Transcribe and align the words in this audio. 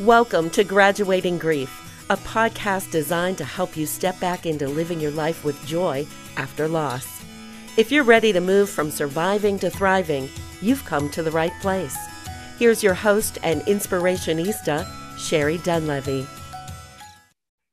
Welcome 0.00 0.50
to 0.50 0.62
Graduating 0.62 1.38
Grief, 1.38 2.04
a 2.10 2.18
podcast 2.18 2.90
designed 2.90 3.38
to 3.38 3.46
help 3.46 3.78
you 3.78 3.86
step 3.86 4.20
back 4.20 4.44
into 4.44 4.68
living 4.68 5.00
your 5.00 5.10
life 5.12 5.42
with 5.42 5.64
joy 5.64 6.06
after 6.36 6.68
loss. 6.68 7.24
If 7.78 7.90
you're 7.90 8.04
ready 8.04 8.30
to 8.34 8.40
move 8.42 8.68
from 8.68 8.90
surviving 8.90 9.58
to 9.60 9.70
thriving, 9.70 10.28
you've 10.60 10.84
come 10.84 11.08
to 11.12 11.22
the 11.22 11.30
right 11.30 11.52
place. 11.62 11.96
Here's 12.58 12.82
your 12.82 12.92
host 12.92 13.38
and 13.42 13.62
inspirationista, 13.62 14.86
Sherry 15.16 15.56
Dunlevy. 15.56 16.26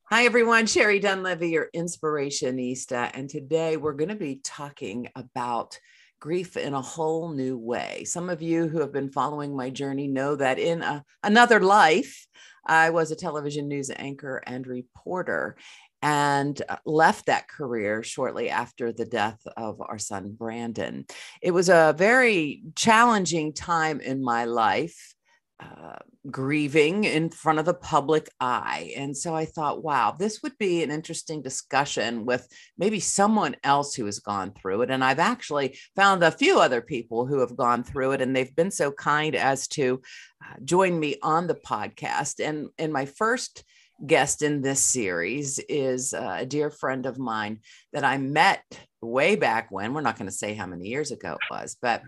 Hi, 0.04 0.24
everyone. 0.24 0.66
Sherry 0.66 1.02
Dunlevy, 1.02 1.52
your 1.52 1.68
inspirationista. 1.76 3.12
And 3.14 3.30
today 3.30 3.76
we're 3.76 3.92
going 3.92 4.08
to 4.08 4.16
be 4.16 4.40
talking 4.42 5.10
about 5.18 5.78
grief 6.24 6.56
in 6.56 6.74
a 6.74 6.82
whole 6.82 7.34
new 7.34 7.58
way. 7.58 8.06
Some 8.06 8.30
of 8.30 8.42
you 8.42 8.70
who 8.70 8.80
have 8.80 8.94
been 8.94 9.12
following 9.12 9.54
my 9.54 9.70
journey 9.70 10.08
know 10.08 10.38
that 10.38 10.58
in 10.58 10.82
a, 10.82 11.04
another 11.22 11.60
life, 11.60 12.26
I 12.66 12.92
was 12.92 13.12
a 13.12 13.16
television 13.18 13.68
news 13.68 13.92
anchor 13.94 14.42
and 14.48 14.66
reporter 14.66 15.58
and 16.02 16.62
uh, 16.70 16.78
left 16.86 17.26
that 17.26 17.50
career 17.50 18.04
shortly 18.04 18.50
after 18.50 18.94
the 18.94 19.04
death 19.04 19.42
of 19.58 19.82
our 19.82 20.00
son, 20.00 20.32
Brandon. 20.32 21.06
It 21.42 21.52
was 21.52 21.68
a 21.68 21.94
very 21.98 22.64
challenging 22.74 23.52
time 23.52 24.00
in 24.00 24.24
my 24.24 24.46
life. 24.46 25.13
Uh, 25.60 25.98
grieving 26.30 27.04
in 27.04 27.30
front 27.30 27.60
of 27.60 27.66
the 27.66 27.74
public 27.74 28.30
eye. 28.40 28.94
And 28.98 29.16
so 29.16 29.36
I 29.36 29.46
thought, 29.46 29.84
wow, 29.84 30.16
this 30.18 30.42
would 30.42 30.58
be 30.58 30.82
an 30.82 30.90
interesting 30.90 31.42
discussion 31.42 32.26
with 32.26 32.48
maybe 32.78 33.00
someone 33.00 33.56
else 33.64 33.94
who 33.94 34.06
has 34.06 34.20
gone 34.20 34.52
through 34.54 34.82
it. 34.82 34.90
And 34.90 35.04
I've 35.04 35.20
actually 35.20 35.78
found 35.96 36.24
a 36.24 36.32
few 36.32 36.60
other 36.60 36.82
people 36.82 37.26
who 37.28 37.40
have 37.40 37.56
gone 37.56 37.84
through 37.84 38.14
it, 38.14 38.22
and 38.22 38.36
they've 38.36 38.56
been 38.56 38.72
so 38.72 38.92
kind 38.92 39.36
as 39.36 39.68
to 39.70 40.02
uh, 40.44 40.56
join 40.64 41.00
me 41.00 41.18
on 41.22 41.48
the 41.48 41.56
podcast. 41.56 42.46
And, 42.46 42.70
and 42.78 42.92
my 42.92 43.06
first 43.06 43.64
guest 44.06 44.42
in 44.42 44.62
this 44.62 44.82
series 44.82 45.60
is 45.70 46.14
uh, 46.14 46.38
a 46.40 46.46
dear 46.46 46.72
friend 46.72 47.06
of 47.06 47.20
mine 47.20 47.60
that 47.92 48.04
I 48.04 48.18
met 48.18 48.64
way 49.02 49.36
back 49.36 49.72
when. 49.72 49.94
We're 49.94 50.02
not 50.02 50.18
going 50.18 50.30
to 50.30 50.36
say 50.36 50.56
how 50.56 50.66
many 50.66 50.88
years 50.88 51.12
ago 51.12 51.34
it 51.34 51.54
was, 51.54 51.78
but 51.82 52.02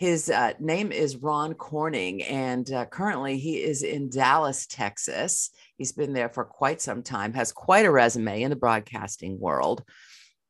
his 0.00 0.30
uh, 0.30 0.54
name 0.58 0.92
is 0.92 1.18
Ron 1.18 1.52
Corning, 1.52 2.22
and 2.22 2.72
uh, 2.72 2.86
currently 2.86 3.36
he 3.36 3.62
is 3.62 3.82
in 3.82 4.08
Dallas, 4.08 4.66
Texas. 4.66 5.50
He's 5.76 5.92
been 5.92 6.14
there 6.14 6.30
for 6.30 6.42
quite 6.42 6.80
some 6.80 7.02
time, 7.02 7.34
has 7.34 7.52
quite 7.52 7.84
a 7.84 7.90
resume 7.90 8.40
in 8.40 8.48
the 8.48 8.56
broadcasting 8.56 9.38
world, 9.38 9.84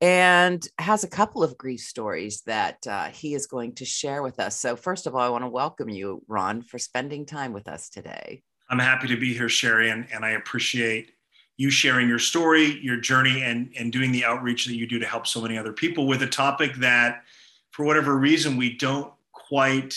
and 0.00 0.64
has 0.78 1.02
a 1.02 1.08
couple 1.08 1.42
of 1.42 1.58
grief 1.58 1.80
stories 1.80 2.42
that 2.42 2.86
uh, 2.86 3.06
he 3.06 3.34
is 3.34 3.48
going 3.48 3.74
to 3.74 3.84
share 3.84 4.22
with 4.22 4.38
us. 4.38 4.56
So, 4.56 4.76
first 4.76 5.08
of 5.08 5.16
all, 5.16 5.20
I 5.20 5.28
want 5.30 5.42
to 5.42 5.50
welcome 5.50 5.88
you, 5.88 6.22
Ron, 6.28 6.62
for 6.62 6.78
spending 6.78 7.26
time 7.26 7.52
with 7.52 7.66
us 7.66 7.88
today. 7.88 8.44
I'm 8.68 8.78
happy 8.78 9.08
to 9.08 9.16
be 9.16 9.34
here, 9.34 9.48
Sherry, 9.48 9.90
and, 9.90 10.06
and 10.14 10.24
I 10.24 10.30
appreciate 10.30 11.10
you 11.56 11.70
sharing 11.70 12.06
your 12.06 12.20
story, 12.20 12.78
your 12.80 12.98
journey, 12.98 13.42
and, 13.42 13.72
and 13.76 13.92
doing 13.92 14.12
the 14.12 14.24
outreach 14.24 14.66
that 14.66 14.76
you 14.76 14.86
do 14.86 15.00
to 15.00 15.06
help 15.06 15.26
so 15.26 15.42
many 15.42 15.58
other 15.58 15.72
people 15.72 16.06
with 16.06 16.22
a 16.22 16.28
topic 16.28 16.76
that, 16.76 17.24
for 17.72 17.84
whatever 17.84 18.16
reason, 18.16 18.56
we 18.56 18.76
don't 18.76 19.12
quite 19.50 19.94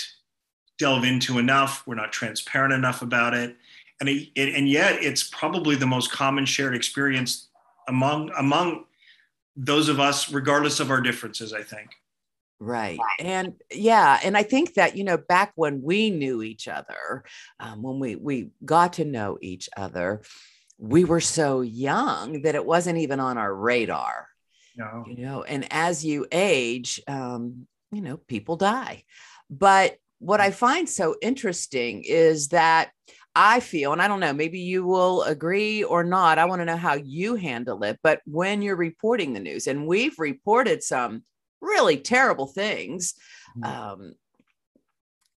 delve 0.79 1.05
into 1.05 1.37
enough. 1.37 1.83
We're 1.85 1.95
not 1.95 2.11
transparent 2.11 2.73
enough 2.73 3.03
about 3.03 3.33
it. 3.35 3.55
And, 4.01 4.09
it, 4.09 4.29
and 4.35 4.67
yet 4.67 5.01
it's 5.03 5.23
probably 5.23 5.75
the 5.75 5.85
most 5.85 6.11
common 6.11 6.45
shared 6.45 6.75
experience 6.75 7.49
among, 7.87 8.31
among 8.37 8.85
those 9.55 9.87
of 9.87 9.99
us, 9.99 10.31
regardless 10.31 10.79
of 10.79 10.89
our 10.89 10.99
differences, 10.99 11.53
I 11.53 11.61
think. 11.61 11.91
Right. 12.59 12.99
And 13.19 13.53
yeah, 13.71 14.19
and 14.23 14.35
I 14.35 14.43
think 14.43 14.73
that, 14.73 14.97
you 14.97 15.03
know, 15.03 15.17
back 15.17 15.51
when 15.55 15.83
we 15.83 16.09
knew 16.09 16.41
each 16.41 16.67
other, 16.67 17.23
um, 17.59 17.83
when 17.83 17.99
we, 17.99 18.15
we 18.15 18.49
got 18.65 18.93
to 18.93 19.05
know 19.05 19.37
each 19.41 19.69
other, 19.77 20.23
we 20.79 21.03
were 21.03 21.21
so 21.21 21.61
young 21.61 22.41
that 22.41 22.55
it 22.55 22.65
wasn't 22.65 22.97
even 22.97 23.19
on 23.19 23.37
our 23.37 23.53
radar. 23.53 24.27
No. 24.75 25.05
You 25.07 25.23
know, 25.23 25.43
and 25.43 25.67
as 25.71 26.03
you 26.03 26.25
age, 26.31 26.99
um, 27.07 27.67
you 27.91 28.01
know, 28.01 28.17
people 28.17 28.57
die. 28.57 29.03
But 29.59 29.97
what 30.19 30.39
I 30.39 30.51
find 30.51 30.87
so 30.89 31.15
interesting 31.21 32.03
is 32.05 32.49
that 32.49 32.91
I 33.35 33.59
feel, 33.59 33.93
and 33.93 34.01
I 34.01 34.07
don't 34.07 34.19
know, 34.19 34.33
maybe 34.33 34.59
you 34.59 34.85
will 34.85 35.23
agree 35.23 35.83
or 35.83 36.03
not. 36.03 36.37
I 36.37 36.45
want 36.45 36.61
to 36.61 36.65
know 36.65 36.77
how 36.77 36.93
you 36.93 37.35
handle 37.35 37.83
it. 37.83 37.99
But 38.03 38.21
when 38.25 38.61
you're 38.61 38.75
reporting 38.75 39.33
the 39.33 39.39
news, 39.39 39.67
and 39.67 39.87
we've 39.87 40.17
reported 40.19 40.83
some 40.83 41.23
really 41.61 41.97
terrible 41.97 42.47
things, 42.47 43.15
mm-hmm. 43.57 43.63
um, 43.63 44.13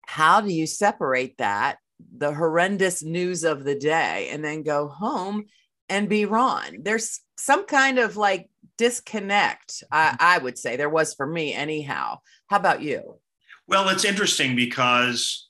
how 0.07 0.41
do 0.41 0.53
you 0.53 0.67
separate 0.67 1.39
that, 1.39 1.79
the 2.17 2.35
horrendous 2.35 3.03
news 3.03 3.45
of 3.45 3.65
the 3.65 3.75
day, 3.75 4.29
and 4.31 4.45
then 4.45 4.63
go 4.63 4.89
home 4.89 5.47
and 5.89 6.09
be 6.09 6.27
Ron? 6.27 6.83
There's 6.83 7.21
some 7.39 7.65
kind 7.67 7.99
of 7.99 8.17
like 8.17 8.51
disconnect, 8.79 9.83
I, 9.91 10.09
mm-hmm. 10.09 10.17
I 10.21 10.39
would 10.39 10.59
say. 10.59 10.77
There 10.77 10.91
was 10.91 11.15
for 11.15 11.27
me, 11.27 11.55
anyhow. 11.55 12.19
How 12.49 12.59
about 12.59 12.83
you? 12.83 13.19
Well, 13.69 13.89
it's 13.89 14.05
interesting 14.05 14.55
because 14.55 15.47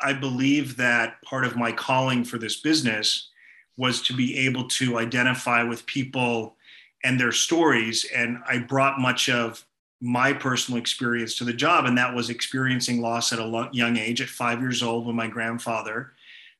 I 0.00 0.12
believe 0.12 0.76
that 0.76 1.20
part 1.22 1.44
of 1.44 1.56
my 1.56 1.72
calling 1.72 2.24
for 2.24 2.38
this 2.38 2.60
business 2.60 3.28
was 3.76 4.00
to 4.02 4.12
be 4.14 4.36
able 4.38 4.68
to 4.68 4.98
identify 4.98 5.62
with 5.62 5.86
people 5.86 6.56
and 7.04 7.18
their 7.18 7.32
stories. 7.32 8.06
And 8.14 8.38
I 8.48 8.58
brought 8.58 9.00
much 9.00 9.28
of 9.28 9.64
my 10.00 10.32
personal 10.32 10.80
experience 10.80 11.36
to 11.36 11.44
the 11.44 11.52
job, 11.52 11.84
and 11.84 11.98
that 11.98 12.14
was 12.14 12.30
experiencing 12.30 13.00
loss 13.00 13.32
at 13.32 13.38
a 13.38 13.68
young 13.72 13.96
age, 13.96 14.20
at 14.20 14.28
five 14.28 14.60
years 14.60 14.82
old, 14.82 15.06
when 15.06 15.16
my 15.16 15.26
grandfather, 15.26 16.12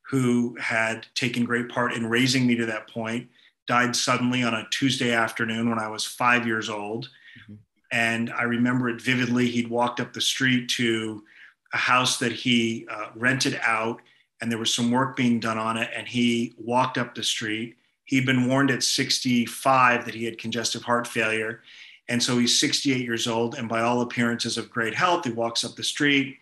who 0.03 0.57
had 0.61 1.07
taken 1.15 1.45
great 1.45 1.69
part 1.69 1.93
in 1.93 2.07
raising 2.07 2.47
me 2.47 2.57
to 2.57 2.67
that 2.67 2.89
point, 2.89 3.29
died 3.67 3.95
suddenly 3.95 4.43
on 4.43 4.55
a 4.55 4.67
Tuesday 4.71 5.13
afternoon 5.13 5.69
when 5.69 5.79
I 5.79 5.89
was 5.89 6.05
five 6.05 6.47
years 6.47 6.69
old. 6.69 7.11
Mm-hmm. 7.43 7.55
And 7.91 8.31
I 8.31 8.43
remember 8.43 8.89
it 8.89 9.01
vividly. 9.01 9.49
He'd 9.49 9.69
walked 9.69 10.01
up 10.01 10.13
the 10.13 10.21
street 10.21 10.69
to 10.71 11.25
a 11.73 11.77
house 11.77 12.19
that 12.19 12.33
he 12.33 12.87
uh, 12.91 13.09
rented 13.15 13.59
out, 13.63 14.01
and 14.41 14.51
there 14.51 14.59
was 14.59 14.75
some 14.75 14.91
work 14.91 15.17
being 15.17 15.41
done 15.41 15.59
on 15.59 15.77
it. 15.77 15.91
And 15.95 16.07
he 16.07 16.55
walked 16.59 16.99
up 16.99 17.15
the 17.15 17.23
street. 17.23 17.77
He'd 18.05 18.27
been 18.27 18.49
warned 18.49 18.71
at 18.71 18.83
65 18.83 20.05
that 20.05 20.15
he 20.15 20.25
had 20.25 20.39
congestive 20.39 20.83
heart 20.83 21.07
failure. 21.07 21.63
And 22.09 22.23
so 22.23 22.39
he's 22.39 22.59
68 22.59 23.03
years 23.03 23.27
old, 23.27 23.55
and 23.55 23.69
by 23.69 23.83
all 23.83 24.01
appearances 24.01 24.57
of 24.57 24.71
great 24.71 24.95
health, 24.95 25.25
he 25.25 25.31
walks 25.31 25.65
up 25.65 25.77
the 25.77 25.85
street 25.85 26.39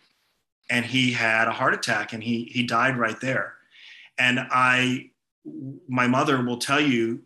and 0.70 0.84
he 0.84 1.12
had 1.12 1.48
a 1.48 1.52
heart 1.52 1.74
attack 1.74 2.12
and 2.12 2.22
he, 2.22 2.44
he 2.52 2.64
died 2.64 2.96
right 2.96 3.20
there. 3.20 3.54
And 4.18 4.40
I, 4.40 5.10
my 5.88 6.06
mother 6.06 6.42
will 6.42 6.58
tell 6.58 6.80
you, 6.80 7.22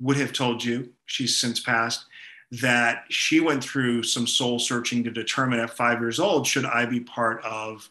would 0.00 0.16
have 0.16 0.32
told 0.32 0.62
you, 0.62 0.92
she's 1.06 1.38
since 1.38 1.60
passed, 1.60 2.04
that 2.52 3.04
she 3.08 3.40
went 3.40 3.62
through 3.62 4.02
some 4.02 4.26
soul 4.26 4.58
searching 4.58 5.02
to 5.04 5.10
determine 5.10 5.58
at 5.58 5.76
five 5.76 6.00
years 6.00 6.20
old 6.20 6.46
should 6.46 6.64
I 6.64 6.86
be 6.86 7.00
part 7.00 7.44
of 7.44 7.88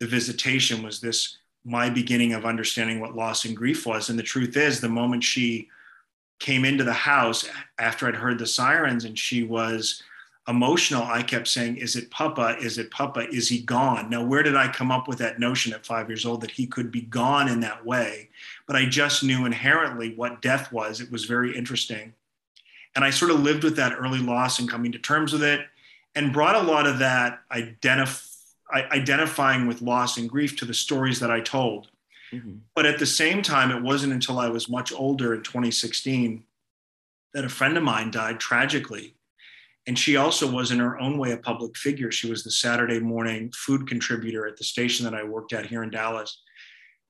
the 0.00 0.06
visitation? 0.06 0.82
Was 0.82 1.00
this 1.00 1.38
my 1.64 1.88
beginning 1.88 2.32
of 2.32 2.44
understanding 2.44 3.00
what 3.00 3.16
loss 3.16 3.44
and 3.44 3.56
grief 3.56 3.86
was? 3.86 4.10
And 4.10 4.18
the 4.18 4.22
truth 4.22 4.56
is, 4.56 4.80
the 4.80 4.88
moment 4.88 5.22
she 5.22 5.68
came 6.40 6.64
into 6.64 6.84
the 6.84 6.92
house 6.92 7.48
after 7.78 8.08
I'd 8.08 8.16
heard 8.16 8.38
the 8.38 8.46
sirens 8.46 9.04
and 9.04 9.18
she 9.18 9.44
was 9.44 10.02
emotional, 10.48 11.04
I 11.04 11.22
kept 11.22 11.48
saying, 11.48 11.76
Is 11.76 11.96
it 11.96 12.10
Papa? 12.10 12.56
Is 12.58 12.78
it 12.78 12.90
Papa? 12.90 13.28
Is 13.30 13.48
he 13.48 13.60
gone? 13.60 14.10
Now, 14.10 14.24
where 14.24 14.42
did 14.42 14.56
I 14.56 14.68
come 14.68 14.90
up 14.90 15.08
with 15.08 15.18
that 15.18 15.38
notion 15.38 15.72
at 15.72 15.86
five 15.86 16.08
years 16.08 16.26
old 16.26 16.40
that 16.42 16.50
he 16.50 16.66
could 16.66 16.90
be 16.90 17.02
gone 17.02 17.48
in 17.48 17.60
that 17.60 17.86
way? 17.86 18.28
But 18.66 18.76
I 18.76 18.86
just 18.86 19.22
knew 19.22 19.46
inherently 19.46 20.14
what 20.16 20.42
death 20.42 20.72
was. 20.72 21.00
It 21.00 21.10
was 21.10 21.24
very 21.24 21.56
interesting. 21.56 22.12
And 22.94 23.04
I 23.04 23.10
sort 23.10 23.30
of 23.30 23.40
lived 23.40 23.64
with 23.64 23.76
that 23.76 23.96
early 23.98 24.20
loss 24.20 24.58
and 24.58 24.70
coming 24.70 24.92
to 24.92 24.98
terms 24.98 25.32
with 25.32 25.42
it 25.42 25.66
and 26.14 26.32
brought 26.32 26.54
a 26.54 26.62
lot 26.62 26.86
of 26.86 27.00
that 27.00 27.40
identif- 27.50 28.30
identifying 28.72 29.66
with 29.66 29.82
loss 29.82 30.16
and 30.16 30.28
grief 30.28 30.56
to 30.56 30.64
the 30.64 30.74
stories 30.74 31.20
that 31.20 31.30
I 31.30 31.40
told. 31.40 31.88
Mm-hmm. 32.32 32.56
But 32.74 32.86
at 32.86 32.98
the 32.98 33.06
same 33.06 33.42
time, 33.42 33.70
it 33.70 33.82
wasn't 33.82 34.12
until 34.12 34.38
I 34.38 34.48
was 34.48 34.68
much 34.68 34.92
older 34.92 35.34
in 35.34 35.42
2016 35.42 36.44
that 37.32 37.44
a 37.44 37.48
friend 37.48 37.76
of 37.76 37.82
mine 37.82 38.10
died 38.10 38.40
tragically. 38.40 39.14
And 39.86 39.98
she 39.98 40.16
also 40.16 40.50
was, 40.50 40.70
in 40.70 40.78
her 40.78 40.98
own 40.98 41.18
way, 41.18 41.32
a 41.32 41.36
public 41.36 41.76
figure. 41.76 42.10
She 42.10 42.30
was 42.30 42.42
the 42.42 42.50
Saturday 42.50 43.00
morning 43.00 43.52
food 43.54 43.86
contributor 43.86 44.46
at 44.46 44.56
the 44.56 44.64
station 44.64 45.04
that 45.04 45.14
I 45.14 45.24
worked 45.24 45.52
at 45.52 45.66
here 45.66 45.82
in 45.82 45.90
Dallas. 45.90 46.40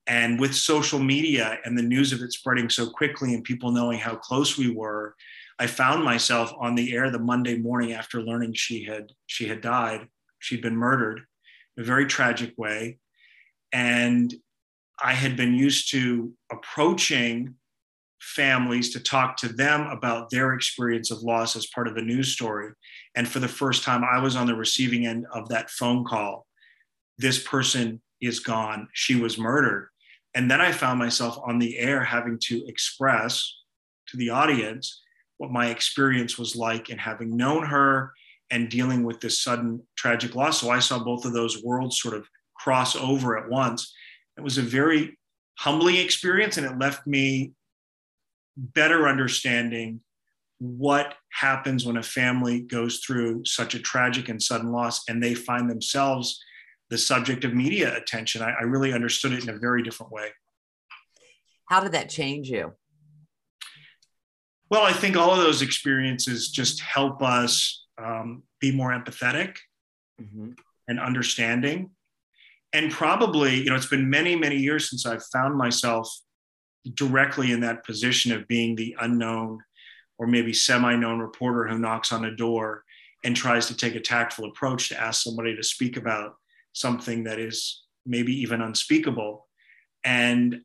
And 0.06 0.40
with 0.40 0.54
social 0.54 0.98
media 0.98 1.58
and 1.64 1.78
the 1.78 1.82
news 1.82 2.12
of 2.12 2.20
it 2.20 2.32
spreading 2.32 2.68
so 2.68 2.90
quickly 2.90 3.32
and 3.32 3.44
people 3.44 3.70
knowing 3.70 3.98
how 3.98 4.16
close 4.16 4.58
we 4.58 4.70
were, 4.70 5.14
I 5.58 5.66
found 5.66 6.04
myself 6.04 6.52
on 6.58 6.74
the 6.74 6.94
air 6.94 7.10
the 7.10 7.18
Monday 7.18 7.56
morning 7.56 7.92
after 7.92 8.20
learning 8.20 8.54
she 8.54 8.84
had 8.84 9.12
she 9.26 9.46
had 9.46 9.60
died. 9.60 10.08
She'd 10.38 10.62
been 10.62 10.76
murdered 10.76 11.22
in 11.76 11.82
a 11.82 11.86
very 11.86 12.06
tragic 12.06 12.54
way. 12.56 12.98
And 13.72 14.32
I 15.02 15.12
had 15.12 15.36
been 15.36 15.54
used 15.54 15.90
to 15.90 16.32
approaching 16.50 17.54
families 18.20 18.92
to 18.92 19.00
talk 19.00 19.36
to 19.36 19.48
them 19.48 19.82
about 19.88 20.30
their 20.30 20.54
experience 20.54 21.10
of 21.10 21.22
loss 21.22 21.56
as 21.56 21.66
part 21.66 21.88
of 21.88 21.96
a 21.96 22.02
news 22.02 22.32
story. 22.32 22.72
And 23.14 23.28
for 23.28 23.38
the 23.38 23.48
first 23.48 23.82
time, 23.84 24.02
I 24.04 24.18
was 24.18 24.36
on 24.36 24.46
the 24.46 24.54
receiving 24.54 25.06
end 25.06 25.26
of 25.32 25.48
that 25.48 25.70
phone 25.70 26.04
call. 26.04 26.46
This 27.18 27.42
person 27.42 28.00
is 28.20 28.40
gone. 28.40 28.88
She 28.92 29.16
was 29.16 29.38
murdered. 29.38 29.88
And 30.34 30.50
then 30.50 30.60
I 30.60 30.72
found 30.72 30.98
myself 30.98 31.38
on 31.44 31.58
the 31.58 31.78
air 31.78 32.02
having 32.02 32.38
to 32.44 32.64
express 32.66 33.56
to 34.08 34.16
the 34.16 34.30
audience 34.30 35.02
what 35.38 35.50
my 35.50 35.70
experience 35.70 36.38
was 36.38 36.56
like 36.56 36.90
in 36.90 36.98
having 36.98 37.36
known 37.36 37.64
her 37.66 38.12
and 38.50 38.70
dealing 38.70 39.04
with 39.04 39.20
this 39.20 39.42
sudden 39.42 39.82
tragic 39.96 40.34
loss. 40.34 40.60
So 40.60 40.70
I 40.70 40.78
saw 40.78 41.02
both 41.02 41.24
of 41.24 41.32
those 41.32 41.62
worlds 41.62 42.00
sort 42.00 42.14
of 42.14 42.28
cross 42.56 42.94
over 42.94 43.36
at 43.38 43.50
once. 43.50 43.94
It 44.36 44.42
was 44.42 44.58
a 44.58 44.62
very 44.62 45.18
humbling 45.58 45.96
experience, 45.96 46.56
and 46.56 46.66
it 46.66 46.78
left 46.78 47.06
me 47.06 47.52
better 48.56 49.08
understanding 49.08 50.00
what 50.58 51.14
happens 51.32 51.84
when 51.84 51.96
a 51.96 52.02
family 52.02 52.60
goes 52.60 52.98
through 52.98 53.44
such 53.44 53.74
a 53.74 53.80
tragic 53.80 54.28
and 54.28 54.40
sudden 54.40 54.70
loss 54.70 55.08
and 55.08 55.22
they 55.22 55.34
find 55.34 55.68
themselves 55.68 56.40
the 56.90 56.98
subject 56.98 57.44
of 57.44 57.52
media 57.52 57.96
attention. 57.96 58.40
I, 58.40 58.50
I 58.50 58.62
really 58.62 58.92
understood 58.92 59.32
it 59.32 59.42
in 59.42 59.50
a 59.50 59.58
very 59.58 59.82
different 59.82 60.12
way. 60.12 60.28
How 61.68 61.80
did 61.80 61.92
that 61.92 62.08
change 62.08 62.48
you? 62.48 62.74
Well, 64.70 64.82
I 64.82 64.92
think 64.92 65.16
all 65.16 65.30
of 65.32 65.38
those 65.38 65.62
experiences 65.62 66.50
just 66.50 66.80
help 66.80 67.22
us 67.22 67.84
um, 67.98 68.42
be 68.60 68.72
more 68.72 68.90
empathetic 68.90 69.56
mm-hmm. 70.20 70.50
and 70.88 71.00
understanding. 71.00 71.90
And 72.72 72.90
probably, 72.90 73.56
you 73.56 73.70
know, 73.70 73.76
it's 73.76 73.86
been 73.86 74.10
many, 74.10 74.34
many 74.34 74.56
years 74.56 74.90
since 74.90 75.06
I've 75.06 75.24
found 75.26 75.56
myself 75.56 76.12
directly 76.94 77.52
in 77.52 77.60
that 77.60 77.84
position 77.84 78.32
of 78.32 78.48
being 78.48 78.74
the 78.74 78.96
unknown 79.00 79.60
or 80.18 80.26
maybe 80.26 80.52
semi 80.52 80.96
known 80.96 81.18
reporter 81.18 81.68
who 81.68 81.78
knocks 81.78 82.12
on 82.12 82.24
a 82.24 82.34
door 82.34 82.84
and 83.24 83.34
tries 83.34 83.66
to 83.66 83.76
take 83.76 83.94
a 83.94 84.00
tactful 84.00 84.46
approach 84.46 84.88
to 84.88 85.00
ask 85.00 85.22
somebody 85.22 85.56
to 85.56 85.62
speak 85.62 85.96
about 85.96 86.34
something 86.72 87.24
that 87.24 87.38
is 87.38 87.84
maybe 88.04 88.32
even 88.40 88.60
unspeakable. 88.60 89.46
And 90.04 90.60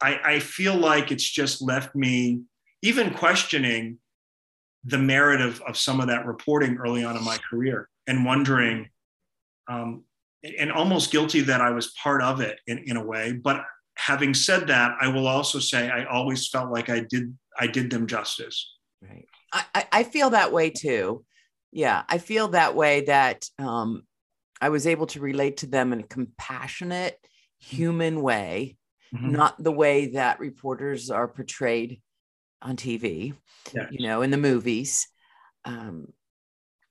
I, 0.00 0.20
I 0.24 0.38
feel 0.40 0.76
like 0.76 1.12
it's 1.12 1.28
just 1.28 1.62
left 1.62 1.94
me 1.94 2.42
even 2.82 3.14
questioning 3.14 3.98
the 4.84 4.98
merit 4.98 5.40
of, 5.40 5.60
of 5.62 5.76
some 5.76 6.00
of 6.00 6.08
that 6.08 6.26
reporting 6.26 6.76
early 6.76 7.04
on 7.04 7.16
in 7.16 7.24
my 7.24 7.38
career 7.48 7.88
and 8.06 8.24
wondering 8.24 8.88
um, 9.68 10.02
and 10.58 10.72
almost 10.72 11.12
guilty 11.12 11.40
that 11.40 11.60
I 11.60 11.70
was 11.70 11.92
part 12.02 12.22
of 12.22 12.40
it 12.40 12.58
in, 12.66 12.78
in 12.86 12.96
a 12.96 13.04
way. 13.04 13.32
But 13.32 13.64
having 13.96 14.34
said 14.34 14.66
that, 14.66 14.96
I 15.00 15.08
will 15.08 15.28
also 15.28 15.60
say 15.60 15.88
I 15.88 16.04
always 16.04 16.48
felt 16.48 16.72
like 16.72 16.88
I 16.88 17.00
did 17.08 17.36
I 17.58 17.66
did 17.66 17.90
them 17.90 18.06
justice. 18.06 18.74
Right. 19.00 19.26
I, 19.52 19.86
I 19.92 20.02
feel 20.04 20.30
that 20.30 20.52
way 20.52 20.70
too. 20.70 21.24
Yeah, 21.70 22.02
I 22.08 22.18
feel 22.18 22.48
that 22.48 22.74
way 22.74 23.02
that 23.02 23.48
um, 23.58 24.02
I 24.60 24.70
was 24.70 24.86
able 24.86 25.06
to 25.08 25.20
relate 25.20 25.58
to 25.58 25.66
them 25.66 25.92
in 25.92 26.00
a 26.00 26.04
compassionate, 26.06 27.18
human 27.58 28.22
way, 28.22 28.76
mm-hmm. 29.14 29.30
not 29.30 29.62
the 29.62 29.72
way 29.72 30.06
that 30.08 30.40
reporters 30.40 31.10
are 31.10 31.28
portrayed 31.28 32.00
on 32.62 32.76
TV, 32.76 33.34
yes. 33.74 33.88
you 33.90 34.06
know, 34.06 34.22
in 34.22 34.30
the 34.30 34.36
movies. 34.38 35.08
Um, 35.64 36.08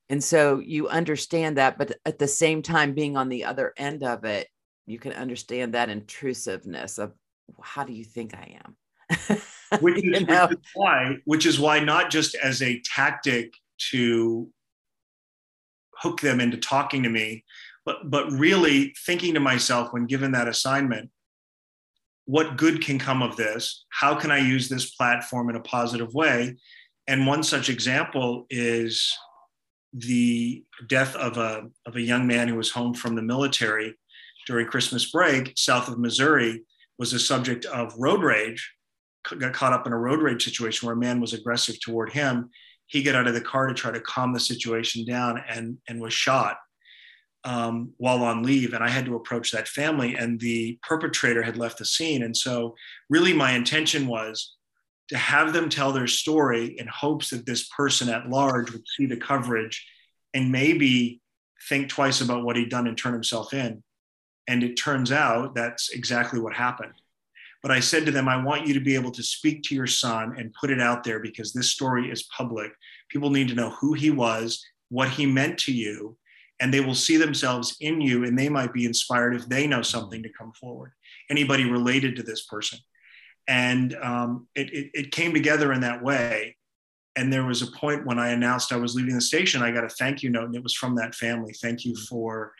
and 0.09 0.23
so 0.23 0.59
you 0.59 0.89
understand 0.89 1.57
that, 1.57 1.77
but 1.77 1.93
at 2.05 2.19
the 2.19 2.27
same 2.27 2.61
time, 2.61 2.93
being 2.93 3.15
on 3.15 3.29
the 3.29 3.45
other 3.45 3.73
end 3.77 4.03
of 4.03 4.25
it, 4.25 4.47
you 4.85 4.99
can 4.99 5.13
understand 5.13 5.73
that 5.73 5.89
intrusiveness 5.89 6.97
of 6.97 7.13
how 7.61 7.83
do 7.83 7.93
you 7.93 8.03
think 8.03 8.33
I 8.33 8.59
am? 8.65 8.75
which, 9.79 10.03
is, 10.03 10.21
which 10.21 10.29
is 10.29 10.57
why, 10.73 11.17
which 11.25 11.45
is 11.45 11.59
why 11.59 11.79
not 11.79 12.09
just 12.09 12.35
as 12.35 12.61
a 12.61 12.81
tactic 12.81 13.53
to 13.91 14.49
hook 15.95 16.19
them 16.21 16.39
into 16.39 16.57
talking 16.57 17.03
to 17.03 17.09
me, 17.09 17.43
but 17.85 18.09
but 18.09 18.31
really 18.31 18.93
thinking 19.05 19.33
to 19.33 19.39
myself 19.39 19.93
when 19.93 20.05
given 20.05 20.31
that 20.31 20.47
assignment 20.47 21.09
what 22.25 22.57
good 22.57 22.83
can 22.83 22.99
come 22.99 23.21
of 23.21 23.35
this? 23.35 23.85
How 23.89 24.15
can 24.15 24.31
i 24.31 24.37
use 24.37 24.69
this 24.69 24.91
platform 24.91 25.49
in 25.49 25.55
a 25.55 25.61
positive 25.61 26.13
way? 26.13 26.57
And 27.07 27.27
one 27.27 27.43
such 27.43 27.69
example 27.69 28.45
is 28.49 29.11
the 29.93 30.63
death 30.87 31.15
of 31.15 31.37
a, 31.37 31.67
of 31.85 31.95
a 31.95 32.01
young 32.01 32.25
man 32.25 32.47
who 32.47 32.55
was 32.55 32.71
home 32.71 32.93
from 32.93 33.15
the 33.15 33.21
military 33.21 33.93
during 34.47 34.65
christmas 34.65 35.11
break 35.11 35.51
south 35.57 35.89
of 35.89 35.99
missouri 35.99 36.63
was 36.97 37.11
a 37.11 37.19
subject 37.19 37.65
of 37.65 37.93
road 37.97 38.23
rage 38.23 38.71
got 39.23 39.53
caught 39.53 39.73
up 39.73 39.85
in 39.85 39.93
a 39.93 39.97
road 39.97 40.21
rage 40.21 40.43
situation 40.43 40.85
where 40.85 40.95
a 40.95 40.99
man 40.99 41.21
was 41.21 41.33
aggressive 41.33 41.79
toward 41.79 42.11
him. 42.11 42.49
He 42.87 43.03
got 43.03 43.15
out 43.15 43.27
of 43.27 43.33
the 43.33 43.41
car 43.41 43.67
to 43.67 43.73
try 43.73 43.91
to 43.91 44.01
calm 44.01 44.33
the 44.33 44.39
situation 44.39 45.05
down 45.05 45.41
and, 45.47 45.77
and 45.87 46.01
was 46.01 46.13
shot 46.13 46.57
um, 47.43 47.93
while 47.97 48.23
on 48.23 48.43
leave, 48.43 48.73
and 48.73 48.83
I 48.83 48.89
had 48.89 49.05
to 49.05 49.15
approach 49.15 49.51
that 49.51 49.67
family, 49.67 50.15
and 50.15 50.39
the 50.39 50.77
perpetrator 50.83 51.41
had 51.41 51.57
left 51.57 51.79
the 51.79 51.85
scene. 51.85 52.23
And 52.23 52.35
so, 52.35 52.75
really, 53.09 53.33
my 53.33 53.53
intention 53.53 54.07
was 54.07 54.55
to 55.09 55.17
have 55.17 55.51
them 55.51 55.69
tell 55.69 55.91
their 55.91 56.07
story 56.07 56.77
in 56.79 56.87
hopes 56.87 57.31
that 57.31 57.45
this 57.45 57.67
person 57.69 58.09
at 58.09 58.29
large 58.29 58.71
would 58.71 58.87
see 58.87 59.05
the 59.05 59.17
coverage 59.17 59.85
and 60.33 60.51
maybe 60.51 61.21
think 61.67 61.89
twice 61.89 62.21
about 62.21 62.43
what 62.43 62.55
he'd 62.55 62.69
done 62.69 62.87
and 62.87 62.97
turn 62.97 63.13
himself 63.13 63.53
in. 63.53 63.83
And 64.47 64.63
it 64.63 64.75
turns 64.75 65.11
out 65.11 65.53
that's 65.53 65.89
exactly 65.89 66.39
what 66.39 66.53
happened. 66.53 66.93
But 67.61 67.71
I 67.71 67.79
said 67.79 68.05
to 68.05 68.11
them, 68.11 68.27
I 68.27 68.43
want 68.43 68.65
you 68.65 68.73
to 68.73 68.79
be 68.79 68.95
able 68.95 69.11
to 69.11 69.21
speak 69.21 69.61
to 69.63 69.75
your 69.75 69.87
son 69.87 70.35
and 70.37 70.53
put 70.53 70.71
it 70.71 70.81
out 70.81 71.03
there 71.03 71.19
because 71.19 71.53
this 71.53 71.71
story 71.71 72.09
is 72.09 72.23
public. 72.35 72.71
People 73.09 73.29
need 73.29 73.49
to 73.49 73.55
know 73.55 73.69
who 73.69 73.93
he 73.93 74.09
was, 74.09 74.63
what 74.89 75.09
he 75.09 75.25
meant 75.25 75.59
to 75.59 75.71
you, 75.71 76.17
and 76.61 76.71
they 76.71 76.79
will 76.79 76.95
see 76.95 77.17
themselves 77.17 77.75
in 77.81 77.99
you 77.99 78.23
and 78.23 78.37
they 78.37 78.47
might 78.47 78.71
be 78.71 78.85
inspired 78.85 79.35
if 79.35 79.47
they 79.47 79.65
know 79.65 79.81
something 79.81 80.21
to 80.21 80.29
come 80.29 80.53
forward. 80.53 80.93
Anybody 81.29 81.65
related 81.65 82.15
to 82.15 82.23
this 82.23 82.45
person. 82.45 82.77
And 83.47 83.95
um, 83.95 84.47
it, 84.55 84.71
it, 84.71 84.91
it, 84.93 85.11
came 85.11 85.33
together 85.33 85.73
in 85.73 85.81
that 85.81 86.03
way. 86.03 86.55
And 87.15 87.33
there 87.33 87.43
was 87.43 87.63
a 87.63 87.71
point 87.71 88.05
when 88.05 88.19
i 88.19 88.29
announced 88.29 88.71
i 88.71 88.77
was 88.77 88.95
leaving 88.95 89.15
the 89.15 89.21
station 89.21 89.61
i 89.61 89.71
got 89.71 89.83
a 89.83 89.89
thank 89.89 90.23
you 90.23 90.29
note 90.29 90.45
and 90.45 90.55
it 90.55 90.63
was 90.63 90.75
from 90.75 90.95
that 90.95 91.15
family. 91.15 91.53
Thank 91.61 91.83
you 91.83 91.95
for 92.07 92.53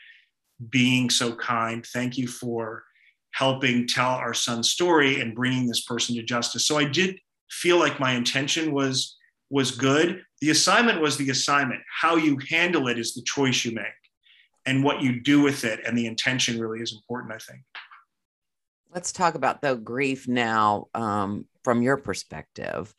being 0.68 1.08
so 1.08 1.34
kind. 1.34 1.86
Thank 1.86 2.18
you 2.18 2.28
for 2.28 2.84
helping 3.30 3.86
tell 3.86 4.10
our 4.10 4.34
son's 4.34 4.70
story 4.70 5.20
and 5.20 5.34
bringing 5.34 5.66
this 5.66 5.84
person 5.84 6.16
to 6.16 6.22
justice. 6.22 6.66
So 6.66 6.76
i 6.76 6.84
did 6.84 7.18
feel 7.50 7.78
like 7.78 8.00
my 8.00 8.12
intention 8.12 8.72
was 8.72 9.16
was 9.52 9.70
good. 9.70 10.24
The 10.40 10.48
assignment 10.48 11.02
was 11.02 11.18
the 11.18 11.28
assignment. 11.28 11.82
How 11.86 12.16
you 12.16 12.38
handle 12.48 12.88
it 12.88 12.98
is 12.98 13.12
the 13.12 13.22
choice 13.22 13.66
you 13.66 13.72
make. 13.72 13.84
And 14.64 14.82
what 14.82 15.02
you 15.02 15.20
do 15.20 15.42
with 15.42 15.64
it 15.64 15.80
and 15.86 15.96
the 15.96 16.06
intention 16.06 16.58
really 16.58 16.80
is 16.80 16.92
important, 16.92 17.34
I 17.34 17.38
think. 17.38 17.60
Let's 18.94 19.12
talk 19.12 19.34
about 19.34 19.60
the 19.60 19.74
grief 19.74 20.26
now 20.26 20.86
um, 20.94 21.44
from 21.64 21.82
your 21.82 21.98
perspective 21.98 22.94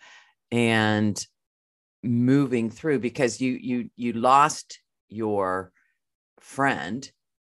and 0.51 1.25
moving 2.03 2.69
through 2.69 2.99
because 2.99 3.41
you 3.41 3.53
you 3.53 3.89
you 3.95 4.13
lost 4.13 4.79
your 5.09 5.71
friend 6.41 7.09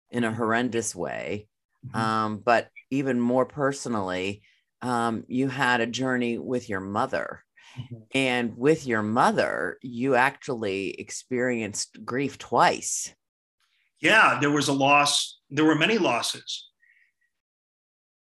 in 0.10 0.24
a 0.24 0.34
horrendous 0.34 0.96
way 0.96 1.48
mm-hmm. 1.86 1.96
um, 1.96 2.38
but 2.40 2.70
even 2.90 3.20
more 3.20 3.46
personally 3.46 4.42
um, 4.82 5.24
you 5.28 5.48
had 5.50 5.82
a 5.82 5.86
journey 5.86 6.40
with 6.40 6.68
your 6.68 6.80
mother 6.80 7.44
Mm-hmm. 7.78 7.96
And 8.14 8.58
with 8.58 8.88
your 8.88 9.04
mother, 9.04 9.78
you 9.82 10.16
actually 10.16 10.92
experienced 11.00 12.04
grief 12.06 12.38
twice. 12.38 13.14
Yeah, 14.02 14.38
there 14.40 14.52
was 14.52 14.68
a 14.68 14.74
loss. 14.74 15.40
There 15.50 15.66
were 15.66 15.76
many 15.76 15.98
losses. 15.98 16.70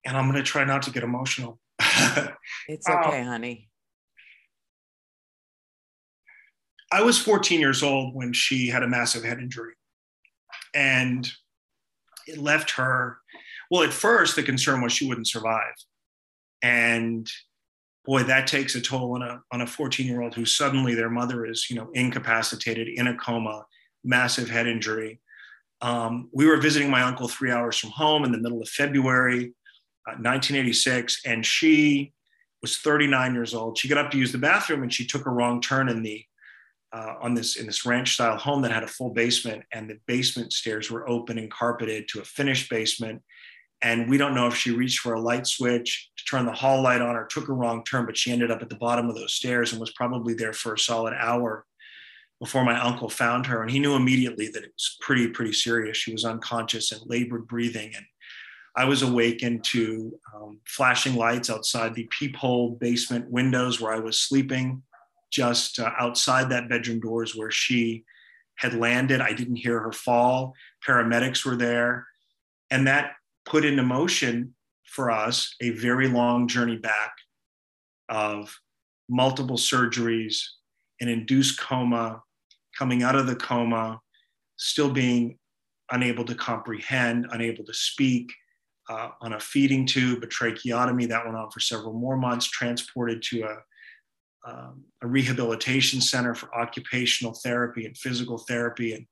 And 0.04 0.16
I'm 0.16 0.30
going 0.30 0.42
to 0.42 0.48
try 0.48 0.64
not 0.64 0.82
to 0.82 0.90
get 0.90 1.02
emotional. 1.02 1.58
it's 2.68 2.88
okay, 2.88 3.20
um, 3.20 3.26
honey. 3.26 3.68
I 6.92 7.02
was 7.02 7.18
14 7.18 7.58
years 7.58 7.82
old 7.82 8.14
when 8.14 8.32
she 8.32 8.68
had 8.68 8.82
a 8.82 8.88
massive 8.88 9.24
head 9.24 9.38
injury. 9.38 9.72
And 10.74 11.28
it 12.26 12.38
left 12.38 12.72
her, 12.72 13.18
well, 13.70 13.82
at 13.82 13.92
first, 13.92 14.36
the 14.36 14.42
concern 14.42 14.80
was 14.80 14.92
she 14.92 15.08
wouldn't 15.08 15.26
survive. 15.26 15.74
And 16.62 17.28
boy, 18.04 18.22
that 18.24 18.46
takes 18.46 18.74
a 18.74 18.80
toll 18.80 19.14
on 19.14 19.22
a 19.22 19.42
on 19.52 19.62
a 19.62 19.66
14 19.66 20.06
year 20.06 20.22
old 20.22 20.34
who 20.34 20.44
suddenly 20.44 20.94
their 20.94 21.10
mother 21.10 21.46
is 21.46 21.68
you 21.70 21.76
know 21.76 21.90
incapacitated 21.94 22.88
in 22.88 23.06
a 23.06 23.16
coma, 23.16 23.64
massive 24.02 24.48
head 24.48 24.66
injury. 24.66 25.20
Um, 25.80 26.28
we 26.32 26.46
were 26.46 26.56
visiting 26.56 26.90
my 26.90 27.02
uncle 27.02 27.28
three 27.28 27.50
hours 27.50 27.76
from 27.76 27.90
home 27.90 28.24
in 28.24 28.32
the 28.32 28.38
middle 28.38 28.62
of 28.62 28.68
February, 28.68 29.54
uh, 30.06 30.16
1986, 30.16 31.22
and 31.26 31.44
she 31.44 32.12
was 32.62 32.78
39 32.78 33.34
years 33.34 33.54
old. 33.54 33.76
She 33.76 33.88
got 33.88 34.02
up 34.02 34.10
to 34.12 34.18
use 34.18 34.32
the 34.32 34.38
bathroom 34.38 34.82
and 34.82 34.92
she 34.92 35.06
took 35.06 35.26
a 35.26 35.30
wrong 35.30 35.60
turn 35.60 35.88
in 35.88 36.02
the 36.02 36.24
uh, 36.92 37.14
on 37.20 37.34
this 37.34 37.56
in 37.56 37.66
this 37.66 37.84
ranch 37.84 38.14
style 38.14 38.36
home 38.36 38.62
that 38.62 38.70
had 38.70 38.84
a 38.84 38.88
full 38.88 39.10
basement, 39.10 39.64
and 39.72 39.90
the 39.90 39.98
basement 40.06 40.52
stairs 40.52 40.90
were 40.90 41.08
open 41.08 41.38
and 41.38 41.50
carpeted 41.50 42.06
to 42.08 42.20
a 42.20 42.24
finished 42.24 42.70
basement 42.70 43.20
and 43.84 44.08
we 44.08 44.16
don't 44.16 44.34
know 44.34 44.46
if 44.46 44.56
she 44.56 44.70
reached 44.70 45.00
for 45.00 45.12
a 45.12 45.20
light 45.20 45.46
switch 45.46 46.10
to 46.16 46.24
turn 46.24 46.46
the 46.46 46.52
hall 46.52 46.82
light 46.82 47.02
on 47.02 47.16
or 47.16 47.26
took 47.26 47.48
a 47.48 47.52
wrong 47.52 47.84
turn, 47.84 48.06
but 48.06 48.16
she 48.16 48.32
ended 48.32 48.50
up 48.50 48.62
at 48.62 48.70
the 48.70 48.76
bottom 48.76 49.10
of 49.10 49.14
those 49.14 49.34
stairs 49.34 49.72
and 49.72 49.80
was 49.80 49.92
probably 49.92 50.32
there 50.32 50.54
for 50.54 50.72
a 50.72 50.78
solid 50.78 51.12
hour 51.12 51.66
before 52.40 52.64
my 52.64 52.80
uncle 52.80 53.10
found 53.10 53.44
her. 53.44 53.60
And 53.60 53.70
he 53.70 53.78
knew 53.78 53.94
immediately 53.94 54.48
that 54.48 54.64
it 54.64 54.72
was 54.74 54.96
pretty, 55.02 55.28
pretty 55.28 55.52
serious. 55.52 55.98
She 55.98 56.12
was 56.12 56.24
unconscious 56.24 56.92
and 56.92 57.02
labored 57.04 57.46
breathing. 57.46 57.92
And 57.94 58.06
I 58.74 58.86
was 58.86 59.02
awakened 59.02 59.64
to 59.64 60.18
um, 60.34 60.60
flashing 60.66 61.14
lights 61.14 61.50
outside 61.50 61.94
the 61.94 62.08
peephole 62.10 62.70
basement 62.80 63.30
windows 63.30 63.82
where 63.82 63.92
I 63.92 63.98
was 63.98 64.18
sleeping, 64.18 64.82
just 65.30 65.78
uh, 65.78 65.90
outside 66.00 66.48
that 66.48 66.70
bedroom 66.70 67.00
doors 67.00 67.36
where 67.36 67.50
she 67.50 68.04
had 68.56 68.72
landed. 68.72 69.20
I 69.20 69.34
didn't 69.34 69.56
hear 69.56 69.78
her 69.78 69.92
fall. 69.92 70.54
Paramedics 70.88 71.44
were 71.44 71.56
there. 71.56 72.06
And 72.70 72.86
that 72.86 73.12
put 73.44 73.64
into 73.64 73.82
motion 73.82 74.54
for 74.86 75.10
us 75.10 75.54
a 75.60 75.70
very 75.70 76.08
long 76.08 76.48
journey 76.48 76.76
back 76.76 77.12
of 78.08 78.54
multiple 79.08 79.56
surgeries, 79.56 80.38
an 81.00 81.08
induced 81.08 81.60
coma, 81.60 82.22
coming 82.78 83.02
out 83.02 83.16
of 83.16 83.26
the 83.26 83.36
coma, 83.36 84.00
still 84.56 84.90
being 84.90 85.38
unable 85.90 86.24
to 86.24 86.34
comprehend, 86.34 87.26
unable 87.30 87.64
to 87.64 87.74
speak, 87.74 88.30
uh, 88.88 89.08
on 89.20 89.32
a 89.32 89.40
feeding 89.40 89.86
tube, 89.86 90.22
a 90.22 90.26
tracheotomy 90.26 91.06
that 91.06 91.24
went 91.24 91.36
on 91.36 91.50
for 91.50 91.60
several 91.60 91.92
more 91.92 92.16
months, 92.16 92.46
transported 92.46 93.22
to 93.22 93.42
a, 93.42 94.50
um, 94.50 94.84
a 95.02 95.06
rehabilitation 95.06 96.00
center 96.00 96.34
for 96.34 96.54
occupational 96.54 97.32
therapy 97.32 97.86
and 97.86 97.96
physical 97.96 98.38
therapy, 98.38 98.92
and 98.92 99.06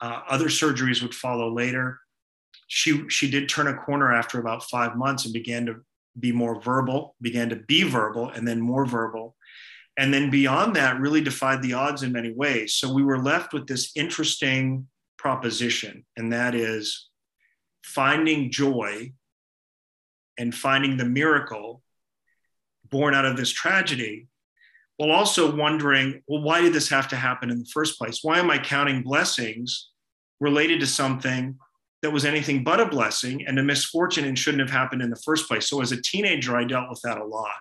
uh, 0.00 0.20
other 0.28 0.46
surgeries 0.46 1.02
would 1.02 1.14
follow 1.14 1.52
later. 1.52 1.98
She 2.66 3.08
she 3.08 3.30
did 3.30 3.48
turn 3.48 3.68
a 3.68 3.74
corner 3.74 4.12
after 4.12 4.38
about 4.38 4.64
five 4.64 4.96
months 4.96 5.24
and 5.24 5.34
began 5.34 5.66
to 5.66 5.76
be 6.18 6.32
more 6.32 6.60
verbal, 6.60 7.16
began 7.20 7.48
to 7.50 7.56
be 7.56 7.82
verbal, 7.82 8.30
and 8.30 8.46
then 8.46 8.60
more 8.60 8.86
verbal. 8.86 9.36
And 9.96 10.12
then 10.12 10.30
beyond 10.30 10.74
that, 10.76 11.00
really 11.00 11.20
defied 11.20 11.62
the 11.62 11.74
odds 11.74 12.02
in 12.02 12.12
many 12.12 12.32
ways. 12.32 12.74
So 12.74 12.92
we 12.92 13.04
were 13.04 13.22
left 13.22 13.52
with 13.52 13.66
this 13.66 13.92
interesting 13.94 14.88
proposition, 15.18 16.04
and 16.16 16.32
that 16.32 16.54
is 16.54 17.08
finding 17.84 18.50
joy 18.50 19.12
and 20.38 20.54
finding 20.54 20.96
the 20.96 21.04
miracle 21.04 21.82
born 22.90 23.14
out 23.14 23.24
of 23.24 23.36
this 23.36 23.50
tragedy, 23.50 24.26
while 24.96 25.10
also 25.10 25.54
wondering, 25.54 26.22
well, 26.26 26.42
why 26.42 26.60
did 26.60 26.72
this 26.72 26.88
have 26.88 27.08
to 27.08 27.16
happen 27.16 27.50
in 27.50 27.58
the 27.58 27.70
first 27.72 27.98
place? 27.98 28.20
Why 28.22 28.38
am 28.38 28.50
I 28.50 28.58
counting 28.58 29.02
blessings 29.02 29.90
related 30.40 30.80
to 30.80 30.86
something 30.86 31.58
that 32.04 32.10
was 32.10 32.26
anything 32.26 32.62
but 32.62 32.80
a 32.80 32.86
blessing 32.86 33.46
and 33.46 33.58
a 33.58 33.62
misfortune 33.62 34.26
and 34.26 34.38
shouldn't 34.38 34.60
have 34.60 34.70
happened 34.70 35.00
in 35.00 35.08
the 35.08 35.22
first 35.24 35.48
place. 35.48 35.66
So 35.66 35.80
as 35.80 35.90
a 35.90 36.02
teenager, 36.02 36.54
I 36.54 36.64
dealt 36.64 36.90
with 36.90 37.00
that 37.02 37.16
a 37.16 37.24
lot. 37.24 37.54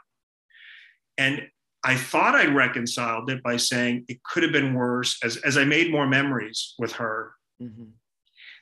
And 1.17 1.43
I 1.81 1.95
thought 1.95 2.35
I 2.35 2.47
reconciled 2.47 3.29
it 3.29 3.41
by 3.41 3.55
saying 3.55 4.03
it 4.09 4.21
could 4.23 4.43
have 4.43 4.51
been 4.51 4.73
worse. 4.73 5.17
As, 5.23 5.37
as 5.37 5.57
I 5.57 5.63
made 5.63 5.93
more 5.93 6.05
memories 6.05 6.75
with 6.77 6.91
her, 6.91 7.31
mm-hmm. 7.61 7.85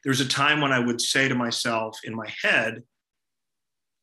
there 0.03 0.11
was 0.11 0.21
a 0.21 0.27
time 0.27 0.61
when 0.61 0.71
I 0.71 0.77
would 0.77 1.01
say 1.01 1.27
to 1.27 1.33
myself 1.33 1.97
in 2.03 2.13
my 2.13 2.31
head, 2.43 2.83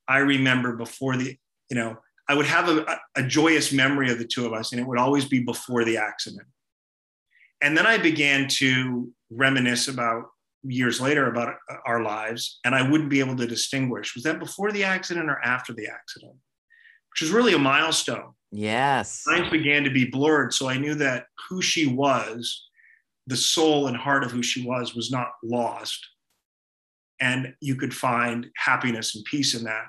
I 0.09 0.19
remember 0.19 0.75
before 0.75 1.17
the, 1.17 1.39
you 1.71 1.77
know, 1.77 1.97
I 2.29 2.35
would 2.35 2.47
have 2.47 2.69
a, 2.69 2.99
a 3.15 3.23
joyous 3.23 3.73
memory 3.73 4.11
of 4.11 4.19
the 4.19 4.27
two 4.27 4.47
of 4.47 4.53
us, 4.53 4.73
and 4.73 4.81
it 4.81 4.87
would 4.89 4.99
always 4.99 5.27
be 5.27 5.45
before 5.45 5.85
the 5.85 5.99
accident. 5.99 6.49
And 7.61 7.79
then 7.79 7.87
I 7.87 7.99
began 7.99 8.49
to 8.49 9.13
reminisce 9.31 9.87
about 9.87 10.25
years 10.65 11.01
later 11.01 11.29
about 11.29 11.55
uh, 11.71 11.77
our 11.87 12.03
lives, 12.03 12.61
and 12.65 12.75
I 12.75 12.89
wouldn't 12.89 13.11
be 13.11 13.21
able 13.21 13.37
to 13.37 13.47
distinguish 13.47 14.15
was 14.15 14.25
that 14.25 14.39
before 14.39 14.73
the 14.73 14.85
accident 14.85 15.31
or 15.31 15.41
after 15.45 15.73
the 15.73 15.87
accident, 15.87 16.35
which 17.13 17.23
is 17.23 17.31
really 17.31 17.55
a 17.55 17.59
milestone. 17.59 18.33
Yes. 18.51 19.25
Lines 19.27 19.51
began 19.51 19.85
to 19.85 19.91
be 19.91 20.07
blurred. 20.07 20.55
So 20.55 20.69
I 20.69 20.79
knew 20.79 20.95
that 20.97 21.27
who 21.49 21.61
she 21.61 21.87
was, 21.87 22.67
the 23.27 23.37
soul 23.37 23.89
and 23.89 23.97
heart 23.97 24.25
of 24.25 24.31
who 24.31 24.43
she 24.43 24.65
was, 24.65 24.95
was 24.95 25.11
not 25.11 25.29
lost. 25.45 26.07
And 27.21 27.55
you 27.61 27.75
could 27.75 27.95
find 27.95 28.47
happiness 28.57 29.15
and 29.15 29.25
peace 29.25 29.55
in 29.55 29.65
that. 29.65 29.87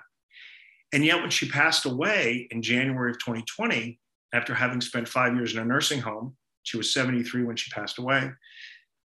And 0.91 1.05
yet, 1.05 1.21
when 1.21 1.29
she 1.29 1.47
passed 1.47 1.85
away 1.85 2.47
in 2.49 2.63
January 2.63 3.11
of 3.11 3.19
2020, 3.19 3.99
after 4.33 4.53
having 4.53 4.81
spent 4.81 5.07
five 5.07 5.35
years 5.35 5.53
in 5.53 5.59
a 5.59 5.65
nursing 5.65 6.01
home, 6.01 6.35
she 6.63 6.77
was 6.77 6.93
73 6.93 7.43
when 7.43 7.55
she 7.55 7.71
passed 7.71 7.99
away 7.99 8.31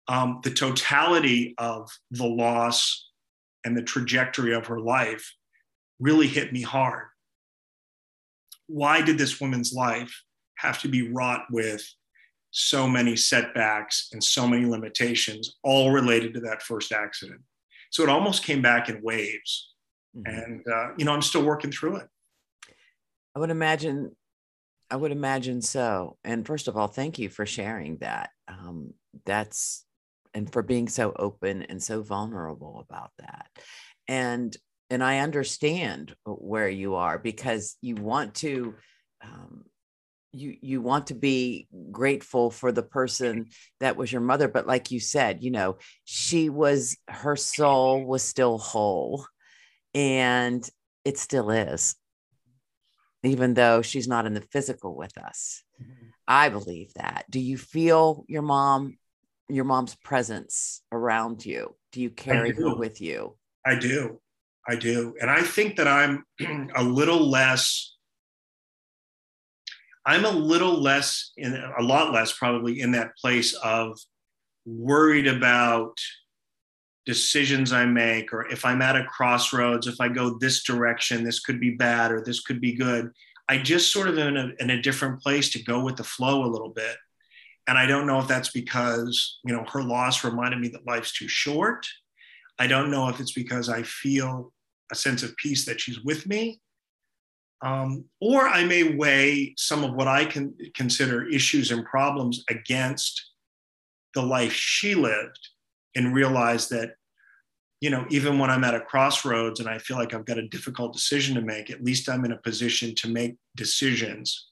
um, 0.07 0.39
the 0.43 0.51
totality 0.51 1.55
of 1.57 1.89
the 2.11 2.27
loss 2.27 3.09
and 3.63 3.75
the 3.75 3.81
trajectory 3.81 4.53
of 4.53 4.67
her 4.67 4.79
life 4.79 5.33
really 5.99 6.27
hit 6.27 6.53
me 6.53 6.61
hard. 6.61 7.07
Why 8.67 9.01
did 9.01 9.17
this 9.17 9.39
woman's 9.39 9.73
life 9.73 10.23
have 10.57 10.79
to 10.81 10.87
be 10.87 11.11
wrought 11.11 11.45
with 11.51 11.83
so 12.51 12.87
many 12.87 13.15
setbacks 13.15 14.09
and 14.13 14.23
so 14.23 14.47
many 14.47 14.65
limitations, 14.65 15.55
all 15.63 15.91
related 15.91 16.33
to 16.33 16.39
that 16.41 16.61
first 16.61 16.91
accident? 16.91 17.41
So 17.91 18.03
it 18.03 18.09
almost 18.09 18.43
came 18.43 18.61
back 18.61 18.89
in 18.89 19.01
waves. 19.01 19.73
Mm-hmm. 20.15 20.35
And, 20.35 20.65
uh, 20.67 20.89
you 20.97 21.05
know, 21.05 21.13
I'm 21.13 21.21
still 21.21 21.43
working 21.43 21.71
through 21.71 21.97
it. 21.97 22.07
I 23.35 23.39
would 23.39 23.49
imagine 23.49 24.15
I 24.89 24.95
would 24.95 25.11
imagine 25.11 25.61
so. 25.61 26.17
And 26.23 26.45
first 26.45 26.67
of 26.67 26.77
all, 26.77 26.87
thank 26.87 27.17
you 27.17 27.29
for 27.29 27.45
sharing 27.45 27.97
that. 27.97 28.29
Um, 28.47 28.93
that's 29.25 29.84
and 30.35 30.51
for 30.51 30.61
being 30.61 30.87
so 30.87 31.11
open 31.17 31.63
and 31.63 31.81
so 31.81 32.03
vulnerable 32.03 32.85
about 32.87 33.11
that. 33.17 33.49
And 34.07 34.55
and 34.89 35.03
i 35.03 35.19
understand 35.19 36.15
where 36.25 36.69
you 36.69 36.95
are 36.95 37.17
because 37.17 37.77
you 37.81 37.95
want 37.95 38.35
to 38.35 38.75
um, 39.23 39.63
you 40.31 40.55
you 40.61 40.81
want 40.81 41.07
to 41.07 41.15
be 41.15 41.67
grateful 41.91 42.51
for 42.51 42.71
the 42.71 42.83
person 42.83 43.47
that 43.79 43.97
was 43.97 44.11
your 44.11 44.21
mother 44.21 44.47
but 44.47 44.67
like 44.67 44.91
you 44.91 44.99
said 44.99 45.41
you 45.41 45.51
know 45.51 45.77
she 46.03 46.49
was 46.49 46.97
her 47.07 47.35
soul 47.35 48.05
was 48.05 48.21
still 48.23 48.57
whole 48.57 49.25
and 49.93 50.69
it 51.03 51.17
still 51.17 51.49
is 51.49 51.95
even 53.23 53.55
though 53.55 53.81
she's 53.81 54.07
not 54.07 54.27
in 54.27 54.35
the 54.35 54.41
physical 54.41 54.95
with 54.95 55.17
us. 55.17 55.63
Mm-hmm. 55.81 56.09
i 56.27 56.49
believe 56.49 56.93
that. 56.93 57.25
Do 57.29 57.39
you 57.39 57.57
feel 57.57 58.23
your 58.27 58.43
mom 58.43 58.97
your 59.49 59.65
mom's 59.65 59.95
presence 59.95 60.81
around 60.91 61.45
you? 61.45 61.75
Do 61.91 62.01
you 62.01 62.09
carry 62.09 62.51
do. 62.51 62.69
her 62.69 62.75
with 62.75 63.01
you? 63.01 63.35
I 63.65 63.75
do. 63.75 64.19
I 64.67 64.75
do. 64.75 65.15
And 65.21 65.29
I 65.29 65.41
think 65.41 65.75
that 65.77 65.87
I'm 65.87 66.25
a 66.75 66.83
little 66.83 67.29
less 67.29 67.95
I'm 70.07 70.25
a 70.25 70.29
little 70.29 70.79
less 70.81 71.31
in 71.35 71.55
a 71.55 71.81
lot 71.81 72.13
less 72.13 72.31
probably 72.31 72.79
in 72.79 72.91
that 72.91 73.17
place 73.17 73.53
of 73.55 73.97
worried 74.65 75.25
about 75.25 75.97
decisions 77.05 77.73
I 77.73 77.85
make 77.85 78.31
or 78.31 78.47
if 78.47 78.65
I'm 78.65 78.81
at 78.81 78.95
a 78.95 79.05
crossroads, 79.05 79.87
if 79.87 79.99
I 79.99 80.07
go 80.07 80.37
this 80.37 80.63
direction, 80.63 81.23
this 81.23 81.39
could 81.39 81.59
be 81.59 81.71
bad 81.71 82.11
or 82.11 82.21
this 82.23 82.41
could 82.41 82.61
be 82.61 82.73
good. 82.73 83.11
I 83.49 83.57
just 83.57 83.91
sort 83.91 84.07
of 84.07 84.17
in 84.17 84.37
a, 84.37 84.51
in 84.59 84.71
a 84.71 84.81
different 84.81 85.21
place 85.21 85.49
to 85.51 85.63
go 85.63 85.83
with 85.83 85.97
the 85.97 86.03
flow 86.03 86.45
a 86.45 86.49
little 86.51 86.69
bit 86.69 86.95
and 87.67 87.77
I 87.77 87.85
don't 87.85 88.05
know 88.05 88.19
if 88.19 88.27
that's 88.27 88.49
because, 88.49 89.39
you 89.43 89.53
know, 89.53 89.65
her 89.71 89.81
loss 89.81 90.23
reminded 90.23 90.59
me 90.59 90.67
that 90.69 90.85
life's 90.85 91.13
too 91.13 91.27
short. 91.27 91.85
I 92.59 92.67
don't 92.67 92.91
know 92.91 93.09
if 93.09 93.19
it's 93.19 93.33
because 93.33 93.69
I 93.69 93.83
feel 93.83 94.53
a 94.91 94.95
sense 94.95 95.23
of 95.23 95.35
peace 95.37 95.65
that 95.65 95.81
she's 95.81 96.01
with 96.01 96.27
me. 96.27 96.61
Um, 97.61 98.05
or 98.21 98.47
I 98.47 98.63
may 98.65 98.95
weigh 98.95 99.55
some 99.57 99.83
of 99.83 99.93
what 99.93 100.07
I 100.07 100.25
can 100.25 100.55
consider 100.75 101.27
issues 101.27 101.71
and 101.71 101.85
problems 101.85 102.43
against 102.49 103.31
the 104.13 104.21
life 104.21 104.53
she 104.53 104.93
lived 104.93 105.49
and 105.95 106.13
realize 106.13 106.69
that, 106.69 106.95
you 107.81 107.89
know, 107.89 108.05
even 108.09 108.37
when 108.37 108.51
I'm 108.51 108.63
at 108.63 108.75
a 108.75 108.81
crossroads 108.81 109.59
and 109.59 109.67
I 109.67 109.79
feel 109.79 109.97
like 109.97 110.13
I've 110.13 110.25
got 110.25 110.37
a 110.37 110.47
difficult 110.47 110.93
decision 110.93 111.33
to 111.35 111.41
make, 111.41 111.71
at 111.71 111.83
least 111.83 112.09
I'm 112.09 112.25
in 112.25 112.31
a 112.31 112.37
position 112.37 112.93
to 112.95 113.09
make 113.09 113.37
decisions 113.55 114.49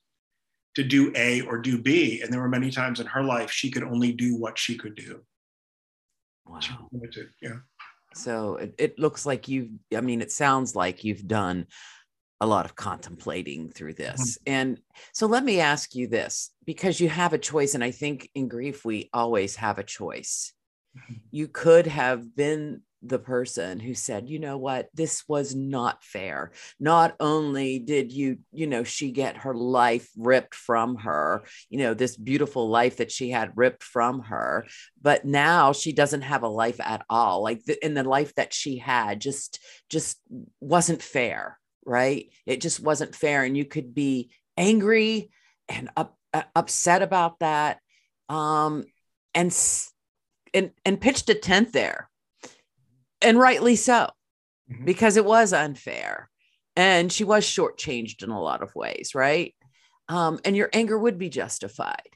to 0.75 0.84
do 0.84 1.12
A 1.15 1.42
or 1.42 1.58
do 1.58 1.82
B. 1.82 2.22
And 2.22 2.32
there 2.32 2.42
were 2.42 2.50
many 2.50 2.72
times 2.72 3.00
in 3.00 3.08
her 3.08 3.24
life 3.24 3.51
she 3.51 3.70
could 3.70 3.84
only 3.84 4.12
do 4.12 4.36
what 4.36 4.58
she 4.58 4.77
could 4.77 4.96
do. 4.96 5.22
Wow. 6.46 6.60
yeah. 7.42 7.58
So 8.15 8.58
it, 8.58 8.75
it 8.77 9.00
looks 9.00 9.25
like 9.25 9.48
you've, 9.48 9.70
I 9.96 10.01
mean, 10.01 10.22
it 10.22 10.32
sounds 10.32 10.75
like 10.75 11.03
you've 11.03 11.27
done 11.27 11.68
a 12.42 12.48
lot 12.48 12.65
of 12.65 12.75
contemplating 12.75 13.70
through 13.70 13.94
this. 13.94 14.38
Mm-hmm. 14.38 14.53
And 14.53 14.80
so 15.13 15.27
let 15.27 15.44
me 15.44 15.60
ask 15.62 15.96
you 15.96 16.08
this 16.08 16.51
because 16.65 17.00
you 17.00 17.10
have 17.10 17.34
a 17.34 17.38
choice. 17.38 17.74
And 17.74 17.84
I 17.84 17.92
think 17.92 18.30
in 18.36 18.48
grief, 18.48 18.84
we 18.84 19.10
always 19.13 19.56
have 19.56 19.80
a 19.80 19.84
choice. 19.84 20.53
Mm-hmm. 20.98 21.13
You 21.32 21.48
could 21.48 21.88
have 21.88 22.36
been 22.36 22.82
the 23.06 23.20
person 23.20 23.80
who 23.80 23.94
said, 23.94 24.30
you 24.30 24.40
know 24.40 24.58
what, 24.58 24.88
this 24.94 25.24
was 25.28 25.54
not 25.54 26.04
fair. 26.04 26.52
Not 26.80 27.16
only 27.20 27.80
did 27.80 28.14
you, 28.14 28.40
you 28.52 28.66
know, 28.66 28.84
she 28.84 29.12
get 29.12 29.38
her 29.38 29.54
life 29.54 30.10
ripped 30.18 30.56
from 30.56 30.96
her, 30.98 31.44
you 31.70 31.80
know, 31.80 31.94
this 31.94 32.16
beautiful 32.16 32.70
life 32.70 32.98
that 32.98 33.12
she 33.12 33.30
had 33.30 33.52
ripped 33.56 33.84
from 33.84 34.22
her, 34.22 34.66
but 35.02 35.26
now 35.26 35.74
she 35.74 35.92
doesn't 35.92 36.22
have 36.22 36.44
a 36.44 36.48
life 36.48 36.80
at 36.80 37.06
all. 37.10 37.44
Like 37.44 37.64
the, 37.66 37.84
in 37.86 37.94
the 37.94 38.04
life 38.04 38.34
that 38.36 38.54
she 38.54 38.78
had 38.78 39.20
just, 39.20 39.60
just 39.90 40.18
wasn't 40.62 41.02
fair, 41.02 41.60
right? 41.86 42.32
It 42.46 42.62
just 42.62 42.80
wasn't 42.80 43.16
fair. 43.16 43.44
And 43.44 43.58
you 43.58 43.66
could 43.66 43.94
be 43.94 44.32
angry 44.58 45.32
and 45.68 45.90
up, 45.98 46.18
uh, 46.34 46.44
upset 46.56 47.02
about 47.02 47.40
that. 47.40 47.80
Um, 48.30 48.86
and, 49.36 49.56
and, 50.54 50.72
and 50.86 51.02
pitched 51.02 51.30
a 51.30 51.36
tent 51.36 51.74
there 51.74 52.10
and 53.24 53.39
rightly 53.39 53.75
so 53.75 54.10
mm-hmm. 54.72 54.86
because 54.86 55.18
it 55.18 55.25
was 55.25 55.53
unfair 55.53 56.30
and 56.75 57.12
she 57.12 57.24
was 57.24 57.46
shortchanged 57.46 58.24
in 58.24 58.30
a 58.30 58.42
lot 58.42 58.63
of 58.63 58.75
ways, 58.75 59.13
right? 59.15 59.53
Um, 60.10 60.39
and 60.44 60.56
your 60.56 60.70
anger 60.74 60.98
would 60.98 61.18
be 61.18 61.30
justified, 61.30 62.10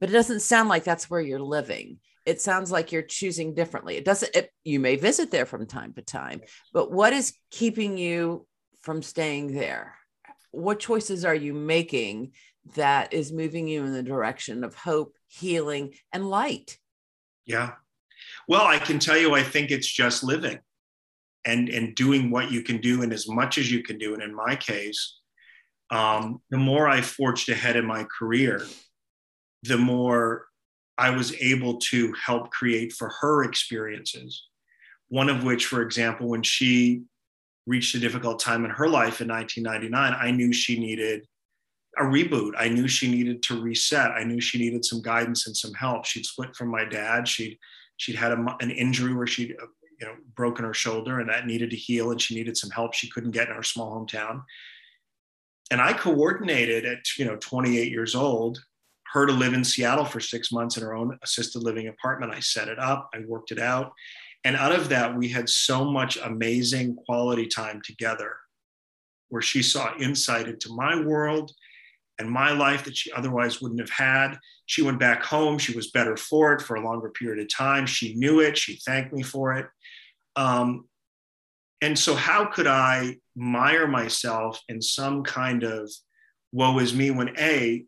but 0.00 0.08
it 0.08 0.12
doesn't 0.12 0.40
sound 0.40 0.68
like 0.68 0.84
that's 0.84 1.08
where 1.08 1.20
you're 1.20 1.40
living. 1.40 1.98
It 2.24 2.40
sounds 2.40 2.70
like 2.70 2.92
you're 2.92 3.02
choosing 3.02 3.54
differently. 3.54 3.96
It 3.96 4.04
doesn't, 4.04 4.34
it, 4.34 4.50
you 4.64 4.80
may 4.80 4.96
visit 4.96 5.30
there 5.30 5.46
from 5.46 5.66
time 5.66 5.92
to 5.94 6.02
time, 6.02 6.40
but 6.72 6.90
what 6.90 7.12
is 7.12 7.34
keeping 7.50 7.98
you 7.98 8.46
from 8.80 9.02
staying 9.02 9.54
there? 9.54 9.94
What 10.50 10.80
choices 10.80 11.24
are 11.24 11.34
you 11.34 11.54
making 11.54 12.32
that 12.76 13.12
is 13.12 13.32
moving 13.32 13.66
you 13.66 13.84
in 13.84 13.92
the 13.92 14.02
direction 14.02 14.64
of 14.64 14.74
hope, 14.74 15.16
healing, 15.26 15.94
and 16.12 16.28
light? 16.28 16.78
Yeah. 17.44 17.72
Well, 18.48 18.66
I 18.66 18.78
can 18.78 18.98
tell 18.98 19.16
you, 19.16 19.34
I 19.34 19.42
think 19.42 19.70
it's 19.70 19.90
just 19.90 20.22
living 20.22 20.58
and 21.44 21.68
and 21.68 21.94
doing 21.94 22.30
what 22.30 22.50
you 22.50 22.62
can 22.62 22.80
do 22.80 23.02
and 23.02 23.12
as 23.12 23.28
much 23.28 23.58
as 23.58 23.70
you 23.70 23.82
can 23.82 23.98
do. 23.98 24.14
And 24.14 24.22
in 24.22 24.34
my 24.34 24.56
case, 24.56 25.18
um, 25.90 26.40
the 26.50 26.58
more 26.58 26.88
I 26.88 27.00
forged 27.00 27.48
ahead 27.48 27.76
in 27.76 27.84
my 27.84 28.04
career, 28.04 28.62
the 29.62 29.78
more 29.78 30.46
I 30.98 31.10
was 31.10 31.34
able 31.40 31.78
to 31.90 32.12
help 32.12 32.50
create 32.50 32.92
for 32.92 33.10
her 33.20 33.44
experiences. 33.44 34.44
One 35.08 35.28
of 35.28 35.44
which, 35.44 35.66
for 35.66 35.82
example, 35.82 36.28
when 36.28 36.42
she 36.42 37.02
reached 37.66 37.94
a 37.94 38.00
difficult 38.00 38.40
time 38.40 38.64
in 38.64 38.70
her 38.70 38.88
life 38.88 39.20
in 39.20 39.28
1999, 39.28 40.16
I 40.18 40.30
knew 40.30 40.52
she 40.52 40.78
needed 40.78 41.26
a 41.98 42.02
reboot. 42.02 42.52
I 42.56 42.68
knew 42.68 42.88
she 42.88 43.10
needed 43.10 43.42
to 43.44 43.60
reset. 43.60 44.12
I 44.12 44.24
knew 44.24 44.40
she 44.40 44.58
needed 44.58 44.84
some 44.84 45.02
guidance 45.02 45.46
and 45.46 45.56
some 45.56 45.74
help. 45.74 46.06
She'd 46.06 46.24
split 46.24 46.56
from 46.56 46.68
my 46.68 46.84
dad. 46.84 47.28
She'd 47.28 47.58
she'd 47.96 48.16
had 48.16 48.32
a, 48.32 48.56
an 48.60 48.70
injury 48.70 49.14
where 49.14 49.26
she'd 49.26 49.56
uh, 49.60 49.66
you 50.00 50.06
know 50.06 50.14
broken 50.34 50.64
her 50.64 50.74
shoulder 50.74 51.20
and 51.20 51.28
that 51.28 51.46
needed 51.46 51.70
to 51.70 51.76
heal, 51.76 52.10
and 52.10 52.20
she 52.20 52.34
needed 52.34 52.56
some 52.56 52.70
help 52.70 52.94
she 52.94 53.10
couldn't 53.10 53.30
get 53.30 53.48
in 53.48 53.54
her 53.54 53.62
small 53.62 53.98
hometown. 53.98 54.42
And 55.70 55.80
I 55.80 55.92
coordinated 55.92 56.84
at 56.84 56.98
you 57.18 57.24
know 57.24 57.36
28 57.36 57.90
years 57.90 58.14
old 58.14 58.62
her 59.12 59.26
to 59.26 59.32
live 59.32 59.52
in 59.52 59.62
Seattle 59.62 60.06
for 60.06 60.20
six 60.20 60.50
months 60.50 60.76
in 60.76 60.82
her 60.82 60.94
own 60.94 61.18
assisted 61.22 61.62
living 61.62 61.88
apartment. 61.88 62.32
I 62.32 62.40
set 62.40 62.68
it 62.68 62.78
up. 62.78 63.10
I 63.14 63.18
worked 63.26 63.52
it 63.52 63.58
out. 63.58 63.92
And 64.44 64.56
out 64.56 64.72
of 64.72 64.88
that, 64.88 65.14
we 65.14 65.28
had 65.28 65.48
so 65.48 65.84
much 65.84 66.16
amazing 66.16 66.96
quality 66.96 67.46
time 67.46 67.82
together 67.84 68.34
where 69.28 69.42
she 69.42 69.62
saw 69.62 69.96
insight 69.98 70.48
into 70.48 70.72
my 70.72 70.98
world 70.98 71.52
and 72.22 72.30
my 72.30 72.52
life 72.52 72.84
that 72.84 72.96
she 72.96 73.12
otherwise 73.12 73.60
wouldn't 73.60 73.80
have 73.80 73.90
had. 73.90 74.38
She 74.66 74.80
went 74.80 74.98
back 74.98 75.22
home. 75.24 75.58
She 75.58 75.74
was 75.74 75.90
better 75.90 76.16
for 76.16 76.52
it 76.54 76.62
for 76.62 76.76
a 76.76 76.84
longer 76.84 77.10
period 77.10 77.42
of 77.42 77.52
time. 77.52 77.84
She 77.84 78.14
knew 78.14 78.40
it. 78.40 78.56
She 78.56 78.76
thanked 78.76 79.12
me 79.12 79.22
for 79.22 79.54
it. 79.54 79.66
Um, 80.36 80.88
and 81.82 81.98
so, 81.98 82.14
how 82.14 82.46
could 82.46 82.68
I 82.68 83.16
mire 83.34 83.88
myself 83.88 84.60
in 84.68 84.80
some 84.80 85.24
kind 85.24 85.64
of 85.64 85.90
woe 86.52 86.78
is 86.78 86.94
me 86.94 87.10
when 87.10 87.34
A, 87.38 87.84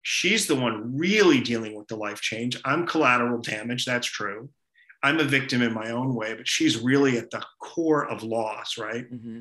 she's 0.00 0.46
the 0.46 0.56
one 0.56 0.96
really 0.96 1.40
dealing 1.40 1.76
with 1.76 1.88
the 1.88 1.96
life 1.96 2.20
change. 2.20 2.58
I'm 2.64 2.86
collateral 2.86 3.40
damage. 3.40 3.84
That's 3.84 4.06
true. 4.06 4.48
I'm 5.02 5.20
a 5.20 5.24
victim 5.24 5.62
in 5.62 5.74
my 5.74 5.90
own 5.90 6.14
way, 6.14 6.34
but 6.34 6.48
she's 6.48 6.78
really 6.78 7.18
at 7.18 7.30
the 7.30 7.44
core 7.60 8.06
of 8.06 8.22
loss, 8.22 8.78
right? 8.78 9.10
Mm-hmm. 9.12 9.40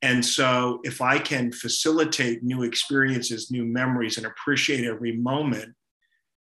And 0.00 0.24
so, 0.24 0.80
if 0.84 1.00
I 1.00 1.18
can 1.18 1.50
facilitate 1.50 2.44
new 2.44 2.62
experiences, 2.62 3.50
new 3.50 3.64
memories, 3.64 4.16
and 4.16 4.26
appreciate 4.26 4.84
every 4.84 5.16
moment, 5.16 5.74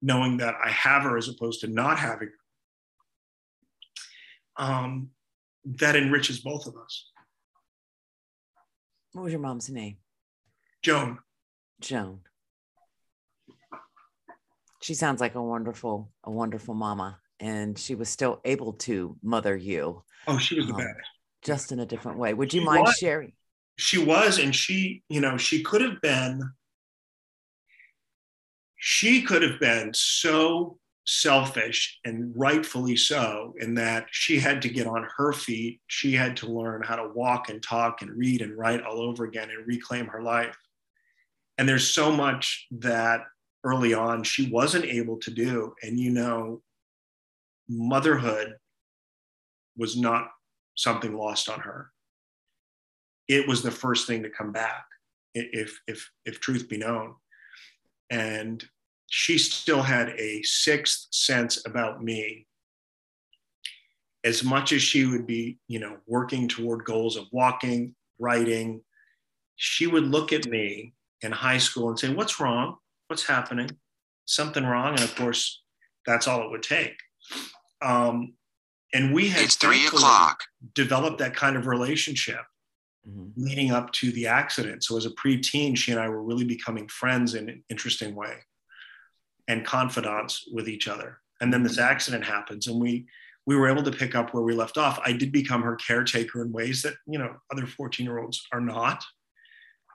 knowing 0.01 0.39
that 0.39 0.55
I 0.63 0.71
have 0.71 1.03
her 1.03 1.19
as 1.19 1.29
opposed 1.29 1.61
to 1.61 1.67
not 1.67 1.99
having 1.99 2.29
her, 4.59 4.65
um, 4.65 5.11
that 5.65 5.97
enriches 5.97 6.41
both 6.41 6.67
of 6.67 6.77
us. 6.77 7.11
What 9.13 9.25
was 9.25 9.33
your 9.33 9.41
mom's 9.43 9.69
name? 9.69 9.99
Joan. 10.83 11.19
Joan. 11.81 12.21
She 14.81 14.95
sounds 14.95 15.21
like 15.21 15.35
a 15.35 15.43
wonderful, 15.43 16.11
a 16.25 16.31
wonderful 16.31 16.75
mama, 16.75 17.19
and 17.39 17.79
she 17.79 17.95
was 17.95 18.09
still 18.09 18.41
able 18.45 18.73
to 18.75 19.17
mother 19.23 19.55
you. 19.55 20.03
Oh, 20.27 20.39
she 20.39 20.57
was 20.57 20.67
the 20.67 20.73
um, 20.73 20.79
best. 20.79 21.09
Just 21.43 21.73
in 21.73 21.81
a 21.81 21.87
different 21.87 22.19
way. 22.19 22.33
Would 22.35 22.55
you 22.55 22.61
she 22.61 22.67
mind 22.67 22.85
was. 22.85 22.95
sharing? 22.97 23.33
She 23.83 23.99
was 23.99 24.39
and 24.39 24.55
she 24.55 25.03
you 25.09 25.21
know 25.21 25.37
she 25.37 25.63
could 25.63 25.81
have 25.81 26.01
been 26.01 26.41
she 28.77 29.23
could 29.23 29.43
have 29.43 29.61
been 29.61 29.93
so 29.95 30.79
selfish 31.05 32.01
and 32.05 32.33
rightfully 32.37 32.97
so 32.97 33.55
in 33.61 33.75
that 33.75 34.07
she 34.11 34.39
had 34.39 34.63
to 34.63 34.69
get 34.69 34.87
on 34.87 35.07
her 35.17 35.33
feet. 35.33 35.81
She 35.87 36.13
had 36.13 36.37
to 36.39 36.49
learn 36.49 36.83
how 36.83 36.97
to 36.97 37.09
walk 37.09 37.49
and 37.49 37.63
talk 37.63 38.03
and 38.03 38.11
read 38.11 38.41
and 38.41 38.57
write 38.57 38.83
all 38.83 39.01
over 39.01 39.25
again 39.25 39.51
and 39.51 39.67
reclaim 39.67 40.07
her 40.07 40.23
life. 40.23 40.57
And 41.59 41.69
there's 41.69 41.89
so 41.89 42.11
much 42.11 42.67
that 42.73 43.23
early 43.65 43.95
on 43.95 44.25
she 44.25 44.51
wasn't 44.51 44.85
able 44.85 45.19
to 45.19 45.31
do. 45.31 45.75
And 45.83 45.99
you 45.99 46.11
know 46.11 46.63
motherhood 47.69 48.57
was 49.77 49.97
not 49.97 50.29
something 50.75 51.17
lost 51.17 51.49
on 51.49 51.61
her 51.61 51.92
it 53.33 53.49
was 53.49 53.63
the 53.63 53.71
first 53.71 54.07
thing 54.07 54.23
to 54.23 54.31
come 54.31 54.53
back, 54.53 54.85
if 55.35 55.81
if 55.87 56.11
if 56.25 56.41
truth 56.41 56.69
be 56.69 56.77
known. 56.77 57.15
And 58.11 58.63
she 59.09 59.39
still 59.39 59.83
had 59.83 60.11
a 60.11 60.43
sixth 60.43 61.09
sense 61.13 61.65
about 61.67 62.03
me. 62.03 62.47
As 64.25 64.45
much 64.45 64.73
as 64.73 64.83
she 64.83 65.05
would 65.07 65.27
be, 65.27 65.59
you 65.67 65.81
know, 65.81 65.97
working 66.07 66.47
toward 66.47 66.85
goals 66.85 67.17
of 67.17 67.27
walking, 67.33 67.95
writing, 68.19 68.83
she 69.57 69.87
would 69.87 70.05
look 70.05 70.33
at 70.33 70.47
me 70.47 70.95
in 71.23 71.33
high 71.33 71.59
school 71.59 71.89
and 71.89 71.99
say, 71.99 72.13
What's 72.13 72.39
wrong? 72.39 72.77
What's 73.09 73.27
happening? 73.27 73.71
Something 74.27 74.65
wrong. 74.65 74.91
And 74.91 75.03
of 75.03 75.17
course, 75.17 75.63
that's 76.07 76.29
all 76.29 76.43
it 76.43 76.51
would 76.51 76.63
take. 76.63 76.97
Um, 77.81 78.35
and 78.95 79.15
we 79.15 79.31
had 79.31 79.45
it's 79.45 79.57
three 79.57 79.87
o'clock. 79.87 80.45
developed 80.75 81.19
that 81.19 81.35
kind 81.35 81.57
of 81.57 81.67
relationship 81.67 82.43
mm-hmm. 83.09 83.29
leading 83.37 83.71
up 83.71 83.93
to 83.93 84.13
the 84.13 84.27
accident. 84.27 84.85
So 84.85 84.97
as 84.97 85.07
a 85.07 85.11
preteen, 85.11 85.77
she 85.77 85.93
and 85.93 86.01
I 86.01 86.09
were 86.09 86.23
really 86.23 86.45
becoming 86.45 86.89
friends 86.89 87.35
in 87.35 87.49
an 87.49 87.65
interesting 87.69 88.15
way 88.15 88.37
and 89.49 89.65
confidants 89.65 90.49
with 90.53 90.69
each 90.69 90.89
other. 90.89 91.19
And 91.41 91.53
then 91.53 91.63
this 91.63 91.77
mm-hmm. 91.77 91.91
accident 91.91 92.25
happens 92.25 92.67
and 92.67 92.81
we 92.81 93.07
we 93.45 93.57
were 93.57 93.69
able 93.69 93.83
to 93.83 93.91
pick 93.91 94.15
up 94.15 94.33
where 94.33 94.45
we 94.45 94.55
left 94.55 94.79
off. 94.79 95.01
I 95.05 95.13
did 95.13 95.33
become 95.33 95.63
her 95.63 95.75
caretaker 95.75 96.43
in 96.43 96.53
ways 96.53 96.83
that, 96.83 96.95
you 97.09 97.19
know, 97.19 97.35
other 97.53 97.67
14 97.67 98.07
year 98.07 98.21
olds 98.21 98.47
are 98.53 98.61
not. 98.61 99.05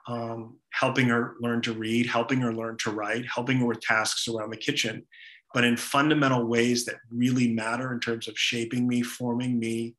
Um, 0.06 0.58
helping 0.70 1.08
her 1.08 1.34
learn 1.40 1.60
to 1.62 1.74
read, 1.74 2.06
helping 2.06 2.40
her 2.40 2.52
learn 2.52 2.78
to 2.78 2.90
write, 2.90 3.26
helping 3.26 3.58
her 3.58 3.66
with 3.66 3.80
tasks 3.80 4.26
around 4.26 4.50
the 4.50 4.56
kitchen, 4.56 5.06
but 5.52 5.64
in 5.64 5.76
fundamental 5.76 6.46
ways 6.46 6.86
that 6.86 6.96
really 7.10 7.52
matter 7.52 7.92
in 7.92 8.00
terms 8.00 8.26
of 8.26 8.38
shaping 8.38 8.88
me, 8.88 9.02
forming 9.02 9.58
me, 9.58 9.96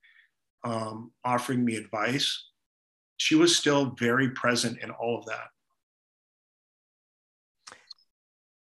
um, 0.63 1.11
offering 1.23 1.63
me 1.63 1.75
advice 1.75 2.48
she 3.19 3.35
was 3.35 3.55
still 3.55 3.93
very 3.99 4.29
present 4.31 4.79
in 4.81 4.89
all 4.89 5.19
of 5.19 5.25
that. 5.25 5.49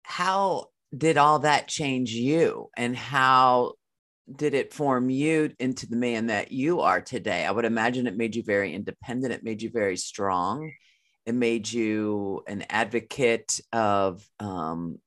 How 0.03 0.67
did 0.97 1.17
all 1.17 1.39
that 1.39 1.67
change 1.67 2.11
you 2.11 2.69
and 2.77 2.95
how 2.95 3.73
did 4.33 4.53
it 4.53 4.73
form 4.73 5.09
you 5.09 5.51
into 5.59 5.87
the 5.87 5.97
man 5.97 6.27
that 6.27 6.51
you 6.51 6.79
are 6.79 7.01
today? 7.01 7.45
I 7.45 7.51
would 7.51 7.65
imagine 7.65 8.07
it 8.07 8.15
made 8.15 8.35
you 8.35 8.43
very 8.43 8.73
independent, 8.73 9.33
it 9.33 9.43
made 9.43 9.61
you 9.61 9.69
very 9.69 9.97
strong, 9.97 10.71
it 11.25 11.35
made 11.35 11.69
you 11.69 12.41
an 12.47 12.63
advocate 12.69 13.59
of 13.73 14.25
um, 14.39 14.97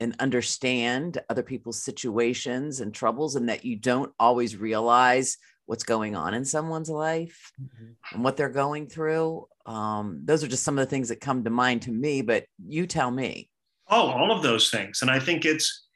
and 0.00 0.16
understand 0.18 1.20
other 1.28 1.44
people's 1.44 1.84
situations 1.84 2.80
and 2.80 2.92
troubles, 2.92 3.36
and 3.36 3.48
that 3.48 3.64
you 3.64 3.76
don't 3.76 4.12
always 4.18 4.56
realize 4.56 5.36
what's 5.70 5.84
going 5.84 6.16
on 6.16 6.34
in 6.34 6.44
someone's 6.44 6.90
life 6.90 7.52
mm-hmm. 7.62 7.92
and 8.12 8.24
what 8.24 8.36
they're 8.36 8.48
going 8.48 8.88
through. 8.88 9.46
Um, 9.66 10.22
those 10.24 10.42
are 10.42 10.48
just 10.48 10.64
some 10.64 10.76
of 10.76 10.84
the 10.84 10.90
things 10.90 11.10
that 11.10 11.20
come 11.20 11.44
to 11.44 11.50
mind 11.50 11.82
to 11.82 11.92
me, 11.92 12.22
but 12.22 12.44
you 12.66 12.88
tell 12.88 13.08
me. 13.08 13.48
Oh, 13.88 14.08
all 14.08 14.32
of 14.32 14.42
those 14.42 14.68
things. 14.68 15.00
And 15.00 15.08
I 15.12 15.20
think 15.20 15.44
it's, 15.44 15.86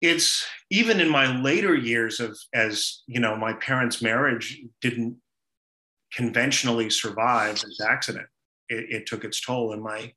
it's 0.00 0.46
even 0.70 1.00
in 1.00 1.08
my 1.08 1.40
later 1.42 1.74
years 1.74 2.20
of 2.20 2.38
as 2.54 3.02
you 3.06 3.20
know 3.20 3.36
my 3.36 3.52
parents 3.54 4.02
marriage 4.02 4.60
didn't 4.80 5.16
conventionally 6.12 6.90
survive 6.90 7.54
this 7.54 7.80
accident 7.80 8.26
it, 8.68 8.86
it 8.90 9.06
took 9.06 9.22
its 9.22 9.40
toll 9.40 9.72
and 9.72 9.80
my 9.80 10.12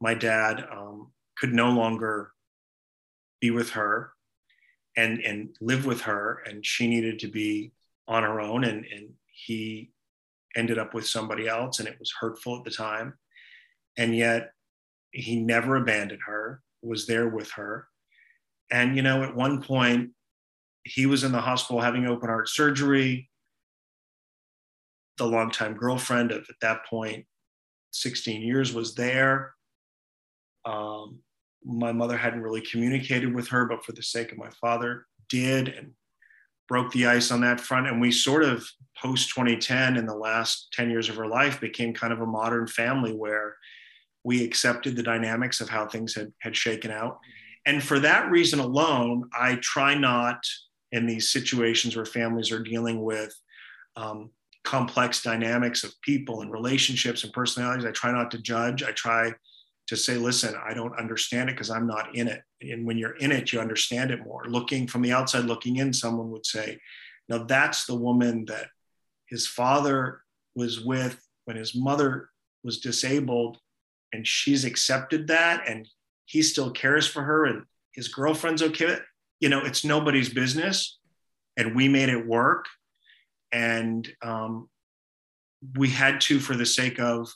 my 0.00 0.12
dad 0.12 0.66
um, 0.72 1.12
could 1.38 1.54
no 1.54 1.70
longer 1.70 2.32
be 3.40 3.52
with 3.52 3.70
her 3.70 4.12
and 4.96 5.20
and 5.20 5.56
live 5.60 5.86
with 5.86 6.02
her 6.02 6.42
and 6.46 6.64
she 6.64 6.86
needed 6.86 7.18
to 7.20 7.28
be 7.28 7.72
on 8.08 8.22
her 8.22 8.40
own 8.40 8.64
and 8.64 8.84
and 8.84 9.10
he 9.26 9.90
ended 10.54 10.78
up 10.78 10.92
with 10.92 11.06
somebody 11.06 11.48
else 11.48 11.78
and 11.78 11.88
it 11.88 11.98
was 11.98 12.12
hurtful 12.20 12.58
at 12.58 12.64
the 12.64 12.70
time. 12.70 13.14
And 13.96 14.14
yet 14.14 14.52
he 15.12 15.36
never 15.36 15.76
abandoned 15.76 16.20
her 16.26 16.62
was 16.82 17.06
there 17.06 17.28
with 17.28 17.50
her. 17.52 17.88
And 18.70 18.96
you 18.96 19.02
know 19.02 19.22
at 19.22 19.34
one 19.34 19.62
point 19.62 20.10
he 20.84 21.06
was 21.06 21.24
in 21.24 21.32
the 21.32 21.40
hospital 21.40 21.80
having 21.80 22.06
open 22.06 22.28
heart 22.28 22.48
surgery. 22.48 23.30
The 25.18 25.26
longtime 25.26 25.74
girlfriend 25.74 26.32
of 26.32 26.46
at 26.48 26.60
that 26.60 26.86
point 26.86 27.26
16 27.92 28.42
years 28.42 28.72
was 28.72 28.94
there. 28.94 29.54
Um, 30.64 31.20
my 31.64 31.92
mother 31.92 32.16
hadn't 32.16 32.42
really 32.42 32.60
communicated 32.60 33.34
with 33.34 33.48
her, 33.48 33.66
but 33.66 33.84
for 33.84 33.92
the 33.92 34.02
sake 34.02 34.32
of 34.32 34.38
my 34.38 34.50
father, 34.60 35.06
did 35.28 35.68
and 35.68 35.92
broke 36.68 36.92
the 36.92 37.06
ice 37.06 37.30
on 37.30 37.40
that 37.42 37.60
front. 37.60 37.86
And 37.86 38.00
we 38.00 38.10
sort 38.10 38.44
of 38.44 38.66
post 39.00 39.30
2010 39.34 39.96
in 39.96 40.06
the 40.06 40.14
last 40.14 40.72
10 40.72 40.90
years 40.90 41.08
of 41.08 41.16
her 41.16 41.26
life 41.26 41.60
became 41.60 41.92
kind 41.92 42.12
of 42.12 42.20
a 42.20 42.26
modern 42.26 42.66
family 42.66 43.12
where 43.12 43.56
we 44.24 44.44
accepted 44.44 44.96
the 44.96 45.02
dynamics 45.02 45.60
of 45.60 45.68
how 45.68 45.86
things 45.86 46.14
had, 46.14 46.32
had 46.40 46.56
shaken 46.56 46.90
out. 46.90 47.18
And 47.66 47.82
for 47.82 47.98
that 48.00 48.30
reason 48.30 48.58
alone, 48.58 49.28
I 49.38 49.56
try 49.56 49.94
not 49.94 50.44
in 50.92 51.06
these 51.06 51.30
situations 51.30 51.96
where 51.96 52.04
families 52.04 52.52
are 52.52 52.62
dealing 52.62 53.02
with 53.02 53.34
um, 53.96 54.30
complex 54.64 55.22
dynamics 55.22 55.84
of 55.84 56.00
people 56.02 56.42
and 56.42 56.52
relationships 56.52 57.24
and 57.24 57.32
personalities. 57.32 57.84
I 57.84 57.90
try 57.90 58.12
not 58.12 58.30
to 58.32 58.38
judge. 58.38 58.82
I 58.82 58.92
try 58.92 59.32
to 59.92 59.96
say, 59.98 60.16
listen, 60.16 60.54
I 60.66 60.72
don't 60.72 60.98
understand 60.98 61.50
it 61.50 61.52
because 61.52 61.68
I'm 61.68 61.86
not 61.86 62.16
in 62.16 62.26
it. 62.26 62.40
And 62.62 62.86
when 62.86 62.96
you're 62.96 63.18
in 63.18 63.30
it, 63.30 63.52
you 63.52 63.60
understand 63.60 64.10
it 64.10 64.24
more. 64.24 64.46
Looking 64.48 64.86
from 64.86 65.02
the 65.02 65.12
outside, 65.12 65.44
looking 65.44 65.76
in, 65.76 65.92
someone 65.92 66.30
would 66.30 66.46
say, 66.46 66.78
now 67.28 67.44
that's 67.44 67.84
the 67.84 67.94
woman 67.94 68.46
that 68.46 68.68
his 69.28 69.46
father 69.46 70.22
was 70.54 70.80
with 70.80 71.20
when 71.44 71.58
his 71.58 71.74
mother 71.74 72.30
was 72.64 72.80
disabled 72.80 73.58
and 74.14 74.26
she's 74.26 74.64
accepted 74.64 75.26
that 75.26 75.68
and 75.68 75.86
he 76.24 76.40
still 76.40 76.70
cares 76.70 77.06
for 77.06 77.22
her 77.22 77.44
and 77.44 77.64
his 77.92 78.08
girlfriend's 78.08 78.62
okay 78.62 78.96
you 79.40 79.48
know 79.48 79.60
it's 79.64 79.84
nobody's 79.84 80.32
business 80.32 80.98
and 81.56 81.74
we 81.74 81.88
made 81.88 82.08
it 82.08 82.26
work 82.26 82.66
and 83.52 84.08
um, 84.22 84.68
we 85.76 85.88
had 85.88 86.20
to 86.22 86.38
for 86.38 86.54
the 86.54 86.66
sake 86.66 86.98
of 86.98 87.30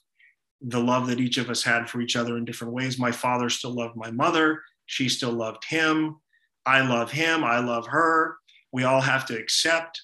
the 0.60 0.80
love 0.80 1.06
that 1.06 1.20
each 1.20 1.38
of 1.38 1.50
us 1.50 1.62
had 1.62 1.88
for 1.88 2.00
each 2.00 2.16
other 2.16 2.36
in 2.36 2.44
different 2.44 2.72
ways. 2.72 2.98
My 2.98 3.12
father 3.12 3.50
still 3.50 3.72
loved 3.72 3.96
my 3.96 4.10
mother. 4.10 4.62
She 4.86 5.08
still 5.08 5.32
loved 5.32 5.64
him. 5.64 6.16
I 6.64 6.80
love 6.80 7.10
him. 7.10 7.44
I 7.44 7.58
love 7.58 7.86
her. 7.88 8.36
We 8.72 8.84
all 8.84 9.00
have 9.00 9.26
to 9.26 9.38
accept 9.38 10.00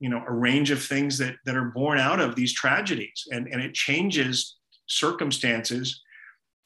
you 0.00 0.08
know 0.10 0.22
a 0.26 0.32
range 0.32 0.70
of 0.70 0.82
things 0.82 1.18
that 1.18 1.36
that 1.46 1.56
are 1.56 1.70
born 1.70 1.98
out 1.98 2.20
of 2.20 2.34
these 2.34 2.52
tragedies. 2.52 3.26
And 3.30 3.48
and 3.48 3.62
it 3.62 3.74
changes 3.74 4.56
circumstances 4.86 6.02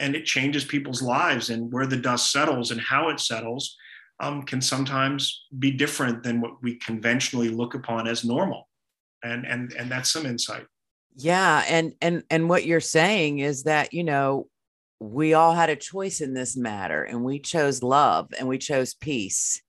and 0.01 0.15
it 0.15 0.25
changes 0.25 0.65
people's 0.65 1.03
lives 1.03 1.51
and 1.51 1.73
where 1.73 1.87
the 1.87 1.97
dust 1.97 2.33
settles 2.33 2.71
and 2.71 2.81
how 2.81 3.09
it 3.09 3.21
settles 3.21 3.77
um, 4.21 4.43
can 4.43 4.61
sometimes 4.61 5.47
be 5.59 5.71
different 5.71 6.23
than 6.23 6.41
what 6.41 6.63
we 6.63 6.77
conventionally 6.77 7.49
look 7.49 7.75
upon 7.75 8.09
as 8.09 8.25
normal. 8.25 8.69
And 9.23 9.47
and 9.47 9.73
and 9.73 9.91
that's 9.91 10.11
some 10.11 10.27
insight 10.27 10.67
yeah 11.19 11.65
and 11.69 11.93
and 12.01 12.23
and 12.31 12.49
what 12.49 12.65
you're 12.65 12.81
saying 12.81 13.41
is 13.41 13.65
that 13.65 13.93
you 13.93 14.05
know 14.05 14.47
we 15.01 15.35
all 15.35 15.55
had 15.55 15.71
a 15.71 15.77
choice 15.77 16.21
in 16.21 16.35
this 16.35 16.57
matter 16.57 17.03
and 17.05 17.25
we 17.25 17.39
chose 17.39 17.83
love 17.83 18.33
and 18.39 18.49
we 18.49 18.59
chose 18.59 18.95
peace. 18.95 19.63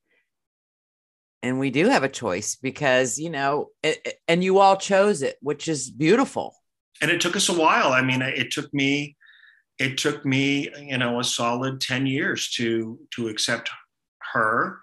And 1.42 1.60
we 1.60 1.70
do 1.70 1.88
have 1.88 2.04
a 2.04 2.10
choice 2.10 2.56
because 2.56 3.18
you 3.18 3.30
know 3.30 3.68
it, 3.82 4.20
and 4.28 4.44
you 4.44 4.60
all 4.60 4.76
chose 4.76 5.22
it 5.22 5.38
which 5.42 5.68
is 5.68 5.90
beautiful. 5.90 6.56
And 7.02 7.10
it 7.10 7.22
took 7.22 7.38
us 7.38 7.48
a 7.48 7.58
while. 7.58 7.94
I 7.94 8.02
mean 8.02 8.22
it 8.22 8.52
took 8.52 8.74
me 8.74 9.16
it 9.78 9.98
took 9.98 10.26
me 10.26 10.70
you 10.82 10.98
know 10.98 11.20
a 11.20 11.24
solid 11.24 11.80
10 11.80 12.08
years 12.08 12.50
to 12.56 13.00
to 13.12 13.30
accept 13.30 13.70
her 14.34 14.80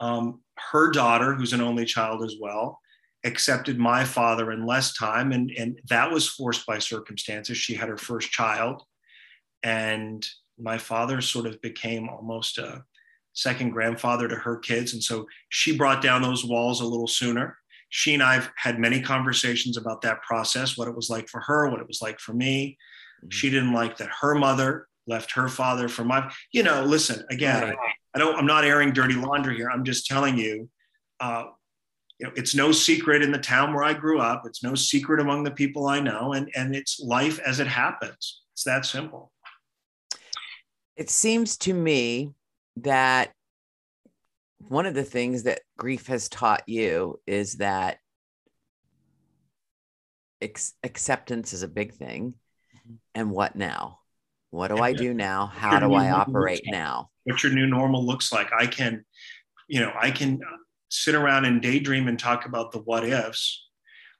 um, 0.00 0.40
her 0.70 0.92
daughter 0.92 1.34
who's 1.34 1.52
an 1.52 1.60
only 1.60 1.84
child 1.84 2.22
as 2.22 2.36
well 2.40 2.78
accepted 3.24 3.78
my 3.78 4.04
father 4.04 4.52
in 4.52 4.64
less 4.64 4.94
time 4.94 5.32
and 5.32 5.50
and 5.58 5.80
that 5.88 6.10
was 6.10 6.28
forced 6.28 6.64
by 6.66 6.78
circumstances 6.78 7.56
she 7.56 7.74
had 7.74 7.88
her 7.88 7.96
first 7.96 8.30
child 8.30 8.82
and 9.64 10.24
my 10.58 10.78
father 10.78 11.20
sort 11.20 11.46
of 11.46 11.60
became 11.60 12.08
almost 12.08 12.58
a 12.58 12.84
second 13.32 13.70
grandfather 13.70 14.28
to 14.28 14.36
her 14.36 14.56
kids 14.56 14.92
and 14.92 15.02
so 15.02 15.26
she 15.48 15.76
brought 15.76 16.00
down 16.00 16.22
those 16.22 16.44
walls 16.44 16.80
a 16.80 16.86
little 16.86 17.08
sooner 17.08 17.56
she 17.88 18.14
and 18.14 18.22
i've 18.22 18.50
had 18.56 18.78
many 18.78 19.00
conversations 19.00 19.76
about 19.76 20.00
that 20.00 20.22
process 20.22 20.78
what 20.78 20.88
it 20.88 20.94
was 20.94 21.10
like 21.10 21.28
for 21.28 21.40
her 21.40 21.68
what 21.68 21.80
it 21.80 21.88
was 21.88 22.00
like 22.00 22.20
for 22.20 22.32
me 22.32 22.78
mm-hmm. 23.20 23.30
she 23.30 23.50
didn't 23.50 23.72
like 23.72 23.96
that 23.96 24.10
her 24.20 24.36
mother 24.36 24.86
left 25.08 25.32
her 25.32 25.48
father 25.48 25.88
for 25.88 26.04
my 26.04 26.30
you 26.52 26.62
know 26.62 26.84
listen 26.84 27.24
again 27.30 27.62
right. 27.62 27.76
I, 27.76 27.92
I, 28.14 28.18
don't 28.20 28.36
i'm 28.36 28.46
not 28.46 28.64
airing 28.64 28.92
dirty 28.92 29.14
laundry 29.14 29.56
here 29.56 29.70
i'm 29.70 29.84
just 29.84 30.06
telling 30.06 30.38
you 30.38 30.68
uh, 31.20 31.46
you 32.18 32.26
know, 32.26 32.32
it's 32.36 32.54
no 32.54 32.72
secret 32.72 33.22
in 33.22 33.30
the 33.30 33.38
town 33.38 33.72
where 33.72 33.84
I 33.84 33.94
grew 33.94 34.20
up. 34.20 34.42
It's 34.44 34.62
no 34.62 34.74
secret 34.74 35.20
among 35.20 35.44
the 35.44 35.50
people 35.50 35.86
I 35.86 36.00
know, 36.00 36.32
and 36.32 36.50
and 36.56 36.74
it's 36.74 37.00
life 37.00 37.38
as 37.40 37.60
it 37.60 37.66
happens. 37.66 38.42
It's 38.54 38.64
that 38.64 38.84
simple. 38.84 39.32
It 40.96 41.10
seems 41.10 41.56
to 41.58 41.72
me 41.72 42.32
that 42.78 43.32
one 44.66 44.86
of 44.86 44.94
the 44.94 45.04
things 45.04 45.44
that 45.44 45.60
grief 45.76 46.08
has 46.08 46.28
taught 46.28 46.68
you 46.68 47.20
is 47.24 47.54
that 47.54 47.98
ex- 50.42 50.74
acceptance 50.82 51.52
is 51.52 51.62
a 51.62 51.68
big 51.68 51.92
thing, 51.92 52.34
mm-hmm. 52.76 52.94
and 53.14 53.30
what 53.30 53.54
now? 53.54 54.00
What 54.50 54.68
do 54.68 54.78
I 54.78 54.92
do 54.92 55.14
now? 55.14 55.46
How 55.46 55.78
do 55.78 55.92
I 55.92 56.10
operate 56.10 56.62
now? 56.66 57.10
What 57.24 57.42
your 57.42 57.52
new 57.52 57.66
normal 57.66 58.04
looks 58.04 58.32
like? 58.32 58.50
I 58.58 58.66
can, 58.66 59.04
you 59.68 59.80
know, 59.80 59.92
I 59.96 60.10
can 60.10 60.40
sit 60.88 61.14
around 61.14 61.44
and 61.44 61.60
daydream 61.60 62.08
and 62.08 62.18
talk 62.18 62.46
about 62.46 62.72
the 62.72 62.78
what 62.78 63.04
ifs. 63.04 63.66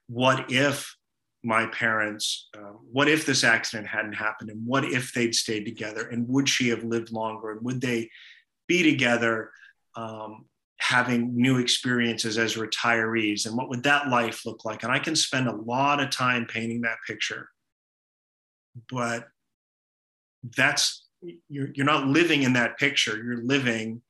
What 0.07 0.51
if 0.51 0.95
my 1.43 1.67
parents, 1.67 2.49
uh, 2.57 2.73
what 2.91 3.07
if 3.07 3.25
this 3.25 3.43
accident 3.43 3.87
hadn't 3.87 4.13
happened? 4.13 4.49
And 4.49 4.65
what 4.65 4.83
if 4.83 5.13
they'd 5.13 5.33
stayed 5.35 5.65
together? 5.65 6.07
And 6.07 6.27
would 6.27 6.49
she 6.49 6.69
have 6.69 6.83
lived 6.83 7.11
longer? 7.11 7.51
And 7.51 7.61
would 7.63 7.81
they 7.81 8.09
be 8.67 8.83
together 8.83 9.51
um, 9.95 10.45
having 10.77 11.35
new 11.35 11.57
experiences 11.57 12.37
as 12.37 12.55
retirees? 12.55 13.45
And 13.45 13.55
what 13.55 13.69
would 13.69 13.83
that 13.83 14.09
life 14.09 14.45
look 14.45 14.65
like? 14.65 14.83
And 14.83 14.91
I 14.91 14.99
can 14.99 15.15
spend 15.15 15.47
a 15.47 15.55
lot 15.55 16.01
of 16.01 16.09
time 16.09 16.45
painting 16.45 16.81
that 16.81 16.97
picture. 17.07 17.49
But 18.91 19.27
that's, 20.55 21.05
you're, 21.47 21.69
you're 21.73 21.85
not 21.85 22.07
living 22.07 22.43
in 22.43 22.53
that 22.53 22.77
picture. 22.77 23.21
You're 23.21 23.43
living 23.43 24.01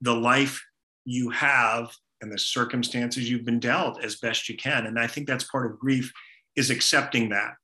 the 0.00 0.14
life 0.14 0.64
you 1.04 1.30
have 1.30 1.90
and 2.20 2.32
the 2.32 2.38
circumstances 2.38 3.28
you've 3.28 3.44
been 3.44 3.60
dealt 3.60 4.02
as 4.02 4.16
best 4.16 4.48
you 4.48 4.56
can. 4.56 4.86
And 4.86 4.98
I 4.98 5.06
think 5.06 5.26
that's 5.26 5.44
part 5.44 5.70
of 5.70 5.78
grief 5.78 6.12
is 6.56 6.70
accepting 6.70 7.30
that. 7.30 7.54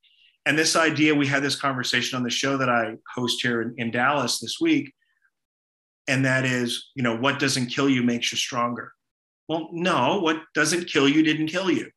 And 0.47 0.59
this 0.59 0.77
idea, 0.77 1.15
we 1.15 1.27
had 1.27 1.43
this 1.43 1.61
conversation 1.61 2.17
on 2.17 2.23
the 2.23 2.31
show 2.31 2.57
that 2.57 2.69
I 2.69 2.95
host 3.15 3.41
here 3.43 3.63
in, 3.63 3.75
in 3.77 3.91
Dallas 3.91 4.41
this 4.41 4.59
week. 4.61 4.93
And 6.09 6.25
that 6.25 6.45
is, 6.45 6.91
you 6.95 7.03
know, 7.03 7.17
what 7.17 7.39
doesn't 7.39 7.67
kill 7.67 7.89
you 7.89 8.03
makes 8.03 8.33
you 8.33 8.39
stronger. 8.39 8.93
Well, 9.49 9.69
no, 9.73 10.21
what 10.21 10.39
doesn't 10.55 10.89
kill 10.89 11.09
you 11.09 11.23
didn't 11.23 11.49
kill 11.49 11.71
you. 11.71 11.91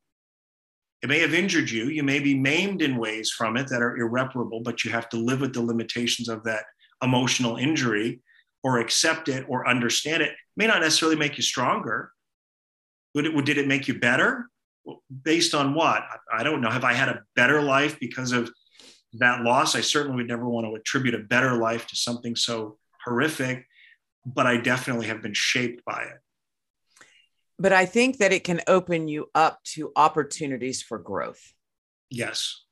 It 1.02 1.10
may 1.10 1.20
have 1.20 1.34
injured 1.34 1.70
you. 1.70 1.86
You 1.86 2.04
may 2.04 2.20
be 2.20 2.38
maimed 2.38 2.82
in 2.82 2.98
ways 2.98 3.32
from 3.32 3.58
it 3.58 3.68
that 3.70 3.82
are 3.82 3.98
irreparable, 3.98 4.62
but 4.62 4.84
you 4.84 4.92
have 4.92 5.10
to 5.10 5.18
live 5.18 5.42
with 5.42 5.54
the 5.54 5.62
limitations 5.62 6.30
of 6.30 6.44
that 6.44 6.66
emotional 7.02 7.56
injury 7.56 8.22
or 8.64 8.80
accept 8.80 9.28
it 9.28 9.46
or 9.48 9.68
understand 9.68 10.22
it 10.22 10.32
may 10.56 10.68
not 10.68 10.82
necessarily 10.82 11.18
make 11.18 11.38
you 11.38 11.44
stronger. 11.44 12.12
Would 13.16 13.26
it, 13.26 13.46
did 13.46 13.58
it 13.58 13.68
make 13.68 13.88
you 13.88 14.00
better? 14.00 14.48
Based 15.24 15.54
on 15.54 15.74
what? 15.74 16.04
I 16.32 16.44
don't 16.44 16.62
know. 16.62 16.70
Have 16.70 16.84
I 16.84 16.94
had 16.94 17.10
a 17.10 17.24
better 17.36 17.62
life 17.62 18.00
because 18.00 18.32
of 18.32 18.52
that 19.14 19.42
loss? 19.42 19.76
I 19.76 19.82
certainly 19.82 20.18
would 20.18 20.28
never 20.28 20.48
want 20.48 20.68
to 20.68 20.76
attribute 20.76 21.16
a 21.16 21.20
better 21.20 21.56
life 21.56 21.88
to 21.88 21.96
something 21.96 22.36
so 22.36 22.78
horrific, 23.04 23.66
but 24.26 24.48
I 24.48 24.58
definitely 24.58 25.08
have 25.08 25.22
been 25.22 25.34
shaped 25.34 25.84
by 25.86 26.04
it. 26.04 26.18
But 27.60 27.74
I 27.74 27.86
think 27.86 28.18
that 28.18 28.32
it 28.32 28.44
can 28.44 28.62
open 28.68 29.08
you 29.08 29.30
up 29.36 29.62
to 29.76 29.92
opportunities 29.96 30.82
for 30.82 30.98
growth. 30.98 31.54
Yes. 32.10 32.64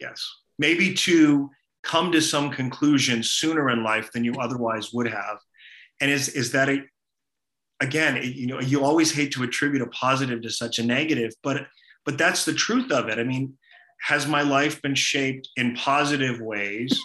Yes. 0.00 0.26
Maybe 0.58 0.94
to 0.94 1.50
come 1.82 2.12
to 2.12 2.20
some 2.20 2.50
conclusion 2.50 3.22
sooner 3.22 3.70
in 3.70 3.82
life 3.82 4.10
than 4.12 4.24
you 4.24 4.34
otherwise 4.34 4.92
would 4.92 5.08
have. 5.08 5.38
And 6.00 6.10
is 6.10 6.28
is 6.30 6.52
that 6.52 6.68
a 6.68 6.82
again 7.80 8.20
you 8.22 8.46
know 8.46 8.60
you 8.60 8.84
always 8.84 9.12
hate 9.12 9.32
to 9.32 9.42
attribute 9.42 9.82
a 9.82 9.86
positive 9.88 10.42
to 10.42 10.50
such 10.50 10.78
a 10.78 10.84
negative 10.84 11.32
but 11.42 11.66
but 12.04 12.18
that's 12.18 12.44
the 12.44 12.54
truth 12.54 12.90
of 12.92 13.08
it. 13.08 13.18
I 13.18 13.24
mean 13.24 13.56
has 14.00 14.26
my 14.26 14.42
life 14.42 14.82
been 14.82 14.96
shaped 14.96 15.48
in 15.56 15.74
positive 15.74 16.40
ways? 16.40 16.98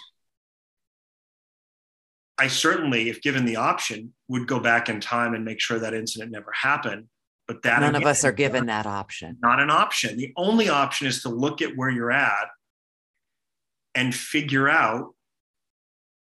I 2.38 2.48
certainly 2.48 3.08
if 3.08 3.20
given 3.20 3.44
the 3.44 3.56
option 3.56 4.14
would 4.28 4.46
go 4.46 4.60
back 4.60 4.88
in 4.88 5.00
time 5.00 5.34
and 5.34 5.44
make 5.44 5.60
sure 5.60 5.78
that 5.78 5.94
incident 5.94 6.30
never 6.30 6.52
happened. 6.52 7.06
But 7.46 7.62
that 7.62 7.80
none 7.80 7.94
again, 7.94 8.02
of 8.02 8.08
us 8.08 8.24
are 8.24 8.32
given 8.32 8.66
not, 8.66 8.84
that 8.84 8.88
option. 8.88 9.38
not 9.40 9.58
an 9.58 9.70
option. 9.70 10.18
The 10.18 10.34
only 10.36 10.68
option 10.68 11.06
is 11.06 11.22
to 11.22 11.30
look 11.30 11.62
at 11.62 11.76
where 11.76 11.88
you're 11.88 12.12
at 12.12 12.48
and 13.98 14.14
figure 14.14 14.68
out 14.68 15.12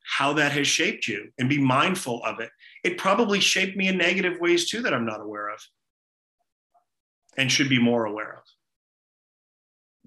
how 0.04 0.34
that 0.34 0.52
has 0.52 0.68
shaped 0.68 1.08
you 1.08 1.30
and 1.40 1.48
be 1.48 1.58
mindful 1.58 2.22
of 2.26 2.42
it. 2.42 2.50
It 2.84 2.98
probably 2.98 3.40
shaped 3.40 3.78
me 3.78 3.88
in 3.88 3.98
negative 3.98 4.38
ways 4.42 4.70
too 4.70 4.82
that 4.82 4.94
I'm 4.94 5.06
not 5.06 5.22
aware 5.22 5.48
of 5.48 5.62
and 7.38 7.50
should 7.50 7.70
be 7.70 7.80
more 7.80 8.04
aware 8.04 8.34
of. 8.34 8.44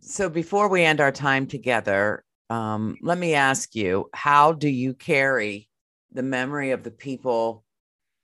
So 0.03 0.29
before 0.29 0.69
we 0.69 0.85
end 0.85 1.01
our 1.01 1.11
time 1.11 1.47
together, 1.47 2.23
um, 2.51 2.97
let 3.01 3.17
me 3.17 3.33
ask 3.33 3.75
you 3.75 4.11
how 4.13 4.53
do 4.53 4.69
you 4.69 4.93
carry 4.93 5.71
the 6.13 6.23
memory 6.23 6.73
of 6.73 6.83
the 6.83 6.91
people 6.91 7.65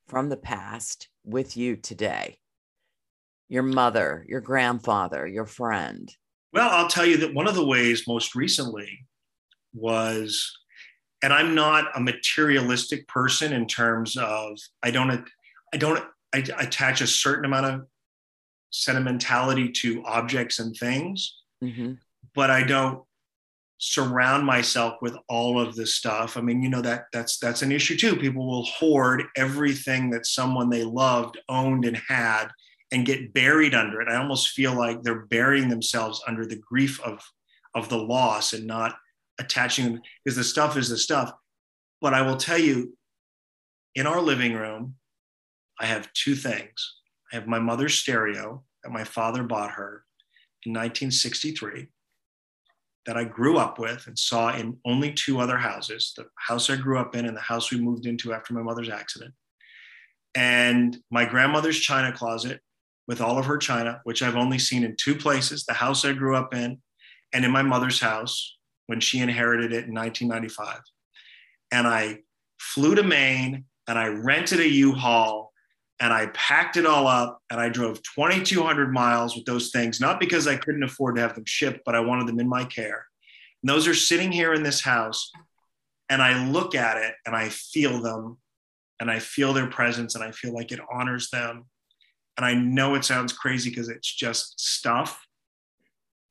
from 0.08 0.28
the 0.28 0.36
past 0.36 1.08
with 1.24 1.56
you 1.56 1.76
today? 1.76 2.36
Your 3.48 3.62
mother, 3.62 4.26
your 4.28 4.42
grandfather, 4.42 5.26
your 5.26 5.46
friend? 5.46 6.14
Well, 6.52 6.68
I'll 6.68 6.88
tell 6.88 7.06
you 7.06 7.16
that 7.16 7.32
one 7.32 7.48
of 7.48 7.54
the 7.54 7.64
ways 7.64 8.06
most 8.06 8.34
recently 8.34 9.06
was, 9.74 10.52
and 11.22 11.32
I'm 11.32 11.54
not 11.54 11.96
a 11.96 12.00
materialistic 12.00 13.06
person 13.08 13.52
in 13.52 13.66
terms 13.66 14.16
of 14.16 14.58
I 14.82 14.90
don't 14.90 15.24
I 15.72 15.76
don't 15.76 16.04
I 16.34 16.38
attach 16.58 17.00
a 17.00 17.06
certain 17.06 17.44
amount 17.44 17.66
of 17.66 17.86
sentimentality 18.70 19.70
to 19.70 20.02
objects 20.04 20.58
and 20.58 20.74
things, 20.76 21.36
mm-hmm. 21.62 21.92
but 22.34 22.50
I 22.50 22.62
don't 22.62 23.02
surround 23.84 24.46
myself 24.46 24.94
with 25.02 25.16
all 25.28 25.60
of 25.60 25.74
this 25.74 25.96
stuff. 25.96 26.36
I 26.36 26.40
mean, 26.40 26.62
you 26.62 26.68
know 26.68 26.82
that 26.82 27.06
that's 27.12 27.38
that's 27.38 27.62
an 27.62 27.72
issue 27.72 27.96
too. 27.96 28.16
People 28.16 28.46
will 28.46 28.64
hoard 28.64 29.24
everything 29.36 30.10
that 30.10 30.26
someone 30.26 30.70
they 30.70 30.84
loved 30.84 31.38
owned 31.48 31.84
and 31.84 32.00
had 32.08 32.48
and 32.92 33.06
get 33.06 33.32
buried 33.32 33.74
under 33.74 34.00
it. 34.00 34.08
I 34.08 34.16
almost 34.16 34.50
feel 34.50 34.74
like 34.74 35.02
they're 35.02 35.26
burying 35.26 35.68
themselves 35.68 36.22
under 36.28 36.46
the 36.46 36.56
grief 36.56 37.00
of 37.02 37.20
of 37.74 37.88
the 37.88 37.98
loss 37.98 38.52
and 38.52 38.66
not 38.66 38.94
attaching 39.38 39.84
them 39.84 40.02
because 40.24 40.36
the 40.36 40.44
stuff 40.44 40.76
is 40.76 40.88
the 40.88 40.98
stuff. 40.98 41.32
But 42.00 42.14
I 42.14 42.22
will 42.22 42.36
tell 42.36 42.58
you, 42.58 42.96
in 43.94 44.06
our 44.06 44.20
living 44.20 44.54
room, 44.54 44.94
I 45.80 45.86
have 45.86 46.12
two 46.12 46.34
things. 46.34 46.94
I 47.32 47.36
have 47.36 47.46
my 47.46 47.58
mother's 47.58 47.94
stereo 47.94 48.62
that 48.82 48.90
my 48.92 49.04
father 49.04 49.42
bought 49.42 49.72
her 49.72 50.04
in 50.64 50.72
1963 50.72 51.88
that 53.06 53.16
I 53.16 53.24
grew 53.24 53.58
up 53.58 53.78
with 53.78 54.06
and 54.06 54.18
saw 54.18 54.54
in 54.54 54.78
only 54.84 55.12
two 55.12 55.40
other 55.40 55.56
houses 55.56 56.12
the 56.16 56.26
house 56.36 56.70
I 56.70 56.76
grew 56.76 56.98
up 56.98 57.16
in 57.16 57.26
and 57.26 57.36
the 57.36 57.40
house 57.40 57.72
we 57.72 57.80
moved 57.80 58.06
into 58.06 58.32
after 58.32 58.54
my 58.54 58.62
mother's 58.62 58.88
accident. 58.88 59.34
And 60.34 60.96
my 61.10 61.24
grandmother's 61.24 61.78
china 61.78 62.12
closet 62.12 62.60
with 63.08 63.20
all 63.20 63.38
of 63.38 63.46
her 63.46 63.58
china, 63.58 64.00
which 64.04 64.22
I've 64.22 64.36
only 64.36 64.58
seen 64.58 64.84
in 64.84 64.96
two 64.96 65.16
places 65.16 65.64
the 65.64 65.74
house 65.74 66.04
I 66.04 66.12
grew 66.12 66.36
up 66.36 66.54
in 66.54 66.80
and 67.32 67.44
in 67.44 67.50
my 67.50 67.62
mother's 67.62 68.00
house 68.00 68.56
when 68.92 69.00
she 69.00 69.20
inherited 69.20 69.72
it 69.72 69.86
in 69.86 69.94
1995. 69.94 70.82
And 71.70 71.86
I 71.86 72.18
flew 72.60 72.94
to 72.94 73.02
Maine 73.02 73.64
and 73.88 73.98
I 73.98 74.08
rented 74.08 74.60
a 74.60 74.68
U 74.68 74.92
Haul 74.92 75.50
and 75.98 76.12
I 76.12 76.26
packed 76.34 76.76
it 76.76 76.84
all 76.84 77.06
up 77.06 77.40
and 77.50 77.58
I 77.58 77.70
drove 77.70 78.02
2,200 78.02 78.92
miles 78.92 79.34
with 79.34 79.46
those 79.46 79.70
things, 79.70 79.98
not 79.98 80.20
because 80.20 80.46
I 80.46 80.56
couldn't 80.56 80.82
afford 80.82 81.16
to 81.16 81.22
have 81.22 81.34
them 81.34 81.46
shipped, 81.46 81.80
but 81.86 81.94
I 81.94 82.00
wanted 82.00 82.28
them 82.28 82.38
in 82.38 82.46
my 82.46 82.66
care. 82.66 83.06
And 83.62 83.70
those 83.70 83.88
are 83.88 83.94
sitting 83.94 84.30
here 84.30 84.52
in 84.52 84.62
this 84.62 84.82
house. 84.82 85.30
And 86.10 86.20
I 86.20 86.46
look 86.50 86.74
at 86.74 86.98
it 86.98 87.14
and 87.24 87.34
I 87.34 87.48
feel 87.48 88.02
them 88.02 88.36
and 89.00 89.10
I 89.10 89.20
feel 89.20 89.54
their 89.54 89.70
presence 89.70 90.16
and 90.16 90.22
I 90.22 90.32
feel 90.32 90.52
like 90.52 90.70
it 90.70 90.80
honors 90.92 91.30
them. 91.30 91.64
And 92.36 92.44
I 92.44 92.52
know 92.52 92.94
it 92.94 93.06
sounds 93.06 93.32
crazy 93.32 93.70
because 93.70 93.88
it's 93.88 94.14
just 94.14 94.60
stuff, 94.60 95.18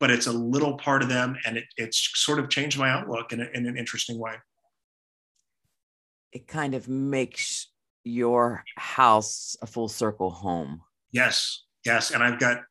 but 0.02 0.10
it's 0.10 0.26
a 0.26 0.34
little 0.34 0.78
part 0.78 1.04
of 1.04 1.10
them 1.10 1.38
and 1.46 1.58
it, 1.58 1.66
it's 1.78 2.10
sort 2.16 2.40
of 2.40 2.50
changed 2.50 2.78
my 2.78 2.90
outlook 2.90 3.32
in, 3.32 3.40
a, 3.40 3.48
in 3.54 3.68
an 3.68 3.78
interesting 3.78 4.20
way. 4.20 4.34
It 6.34 6.48
kind 6.48 6.74
of 6.74 6.90
makes 6.90 7.68
your 8.04 8.64
house 8.78 9.56
a 9.62 9.68
full 9.68 9.88
circle 9.88 10.32
home. 10.32 10.82
Yes, 11.12 11.66
yes. 11.86 12.10
And 12.10 12.24
I've 12.24 12.40
got, 12.40 12.64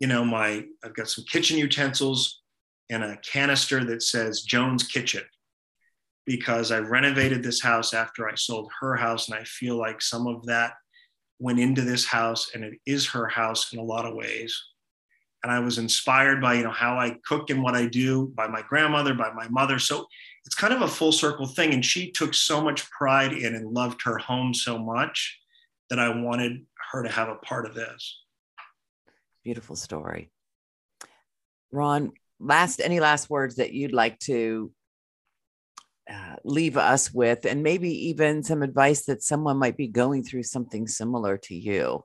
you 0.00 0.06
know, 0.06 0.22
my, 0.22 0.66
I've 0.84 0.94
got 0.94 1.08
some 1.08 1.24
kitchen 1.24 1.56
utensils 1.56 2.42
and 2.90 3.02
a 3.02 3.16
canister 3.18 3.82
that 3.86 4.02
says 4.02 4.42
Joan's 4.42 4.82
Kitchen 4.82 5.22
because 6.26 6.72
I 6.72 6.80
renovated 6.80 7.42
this 7.42 7.62
house 7.62 7.94
after 7.94 8.28
I 8.28 8.34
sold 8.34 8.70
her 8.80 8.96
house. 8.96 9.30
And 9.30 9.38
I 9.38 9.44
feel 9.44 9.78
like 9.78 10.02
some 10.02 10.26
of 10.26 10.44
that 10.44 10.74
went 11.38 11.58
into 11.58 11.80
this 11.80 12.04
house 12.04 12.50
and 12.54 12.64
it 12.64 12.74
is 12.84 13.08
her 13.08 13.28
house 13.28 13.72
in 13.72 13.78
a 13.78 13.82
lot 13.82 14.04
of 14.04 14.14
ways. 14.14 14.54
And 15.46 15.54
I 15.54 15.60
was 15.60 15.78
inspired 15.78 16.42
by, 16.42 16.54
you 16.54 16.64
know, 16.64 16.72
how 16.72 16.98
I 16.98 17.18
cook 17.24 17.50
and 17.50 17.62
what 17.62 17.76
I 17.76 17.86
do 17.86 18.32
by 18.34 18.48
my 18.48 18.62
grandmother, 18.62 19.14
by 19.14 19.32
my 19.32 19.46
mother. 19.46 19.78
So 19.78 20.08
it's 20.44 20.56
kind 20.56 20.74
of 20.74 20.82
a 20.82 20.88
full 20.88 21.12
circle 21.12 21.46
thing. 21.46 21.72
And 21.72 21.84
she 21.84 22.10
took 22.10 22.34
so 22.34 22.60
much 22.60 22.90
pride 22.90 23.32
in 23.32 23.54
and 23.54 23.72
loved 23.72 24.02
her 24.02 24.18
home 24.18 24.52
so 24.52 24.76
much 24.76 25.38
that 25.88 26.00
I 26.00 26.08
wanted 26.20 26.66
her 26.90 27.04
to 27.04 27.08
have 27.08 27.28
a 27.28 27.36
part 27.36 27.64
of 27.64 27.76
this. 27.76 28.24
Beautiful 29.44 29.76
story. 29.76 30.32
Ron, 31.70 32.10
last 32.40 32.80
any 32.80 32.98
last 32.98 33.30
words 33.30 33.54
that 33.54 33.72
you'd 33.72 33.92
like 33.92 34.18
to 34.20 34.72
uh, 36.12 36.36
leave 36.42 36.76
us 36.76 37.14
with, 37.14 37.44
and 37.44 37.62
maybe 37.62 38.08
even 38.08 38.42
some 38.42 38.64
advice 38.64 39.04
that 39.04 39.22
someone 39.22 39.58
might 39.58 39.76
be 39.76 39.86
going 39.86 40.24
through 40.24 40.42
something 40.42 40.88
similar 40.88 41.38
to 41.38 41.54
you 41.54 42.02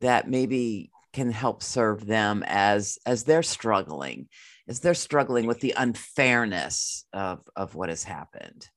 that 0.00 0.30
maybe 0.30 0.92
can 1.14 1.30
help 1.30 1.62
serve 1.62 2.06
them 2.06 2.44
as 2.46 2.98
as 3.06 3.24
they're 3.24 3.42
struggling 3.42 4.28
as 4.68 4.80
they're 4.80 4.94
struggling 4.94 5.46
with 5.46 5.60
the 5.60 5.74
unfairness 5.76 7.04
of, 7.12 7.40
of 7.56 7.74
what 7.74 7.88
has 7.88 8.04
happened. 8.04 8.68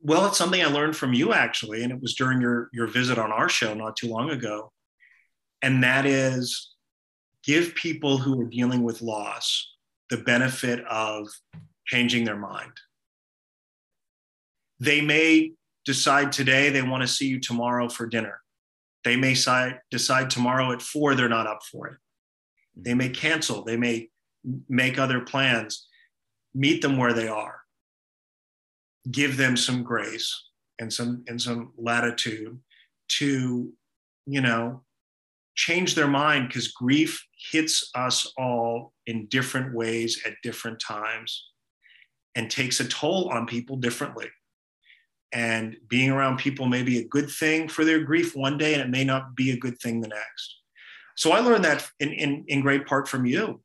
Well, 0.00 0.26
it's 0.26 0.38
something 0.38 0.62
I 0.62 0.66
learned 0.66 0.96
from 0.96 1.12
you 1.12 1.32
actually, 1.32 1.82
and 1.82 1.90
it 1.90 2.00
was 2.00 2.14
during 2.14 2.40
your, 2.40 2.68
your 2.72 2.86
visit 2.86 3.18
on 3.18 3.32
our 3.32 3.48
show 3.48 3.74
not 3.74 3.96
too 3.96 4.08
long 4.08 4.30
ago. 4.30 4.70
And 5.62 5.82
that 5.82 6.06
is 6.06 6.74
give 7.42 7.74
people 7.74 8.18
who 8.18 8.40
are 8.42 8.48
dealing 8.48 8.82
with 8.82 9.02
loss 9.02 9.72
the 10.10 10.18
benefit 10.18 10.84
of 10.86 11.28
changing 11.86 12.24
their 12.24 12.36
mind. 12.36 12.72
They 14.78 15.00
may 15.00 15.52
decide 15.84 16.32
today 16.32 16.68
they 16.68 16.82
want 16.82 17.02
to 17.02 17.08
see 17.08 17.26
you 17.26 17.40
tomorrow 17.40 17.88
for 17.88 18.06
dinner. 18.06 18.40
They 19.04 19.16
may 19.16 19.36
decide 19.90 20.30
tomorrow 20.30 20.72
at 20.72 20.82
four 20.82 21.14
they're 21.14 21.28
not 21.28 21.46
up 21.46 21.60
for 21.70 21.88
it. 21.88 21.92
Mm-hmm. 21.92 22.82
They 22.82 22.94
may 22.94 23.08
cancel. 23.10 23.64
They 23.64 23.76
may 23.76 24.08
make 24.68 24.98
other 24.98 25.20
plans, 25.20 25.86
meet 26.54 26.82
them 26.82 26.96
where 26.96 27.12
they 27.12 27.28
are, 27.28 27.60
give 29.10 29.36
them 29.36 29.56
some 29.56 29.82
grace 29.82 30.48
and 30.78 30.92
some 30.92 31.24
and 31.28 31.40
some 31.40 31.72
latitude 31.76 32.58
to, 33.08 33.72
you 34.26 34.40
know, 34.40 34.82
change 35.54 35.94
their 35.94 36.08
mind 36.08 36.48
because 36.48 36.68
grief 36.68 37.24
hits 37.52 37.90
us 37.94 38.32
all 38.36 38.92
in 39.06 39.26
different 39.26 39.74
ways 39.74 40.20
at 40.26 40.34
different 40.42 40.80
times 40.80 41.50
and 42.34 42.50
takes 42.50 42.80
a 42.80 42.88
toll 42.88 43.30
on 43.30 43.46
people 43.46 43.76
differently. 43.76 44.28
And 45.34 45.76
being 45.88 46.10
around 46.10 46.38
people 46.38 46.66
may 46.66 46.82
be 46.82 46.98
a 46.98 47.08
good 47.08 47.28
thing 47.28 47.68
for 47.68 47.84
their 47.84 48.00
grief 48.00 48.34
one 48.34 48.56
day, 48.56 48.72
and 48.72 48.82
it 48.82 48.88
may 48.88 49.04
not 49.04 49.34
be 49.34 49.50
a 49.50 49.56
good 49.56 49.78
thing 49.80 50.00
the 50.00 50.08
next. 50.08 50.60
So 51.16 51.32
I 51.32 51.40
learned 51.40 51.64
that 51.64 51.88
in, 52.00 52.12
in, 52.12 52.44
in 52.48 52.60
great 52.60 52.86
part 52.86 53.08
from 53.08 53.26
you. 53.26 53.60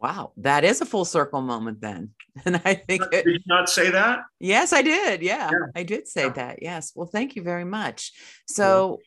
Wow, 0.00 0.32
that 0.36 0.64
is 0.64 0.80
a 0.80 0.86
full 0.86 1.04
circle 1.04 1.42
moment 1.42 1.80
then. 1.80 2.10
And 2.44 2.62
I 2.64 2.74
think 2.74 3.02
it, 3.10 3.24
did 3.24 3.34
you 3.34 3.40
not 3.46 3.68
say 3.68 3.90
that? 3.90 4.20
Yes, 4.38 4.72
I 4.72 4.80
did. 4.80 5.22
Yeah, 5.22 5.50
yeah. 5.50 5.58
I 5.74 5.82
did 5.82 6.06
say 6.06 6.26
yeah. 6.26 6.32
that. 6.34 6.62
Yes. 6.62 6.92
Well, 6.94 7.08
thank 7.08 7.34
you 7.34 7.42
very 7.42 7.64
much. 7.64 8.12
So, 8.46 9.00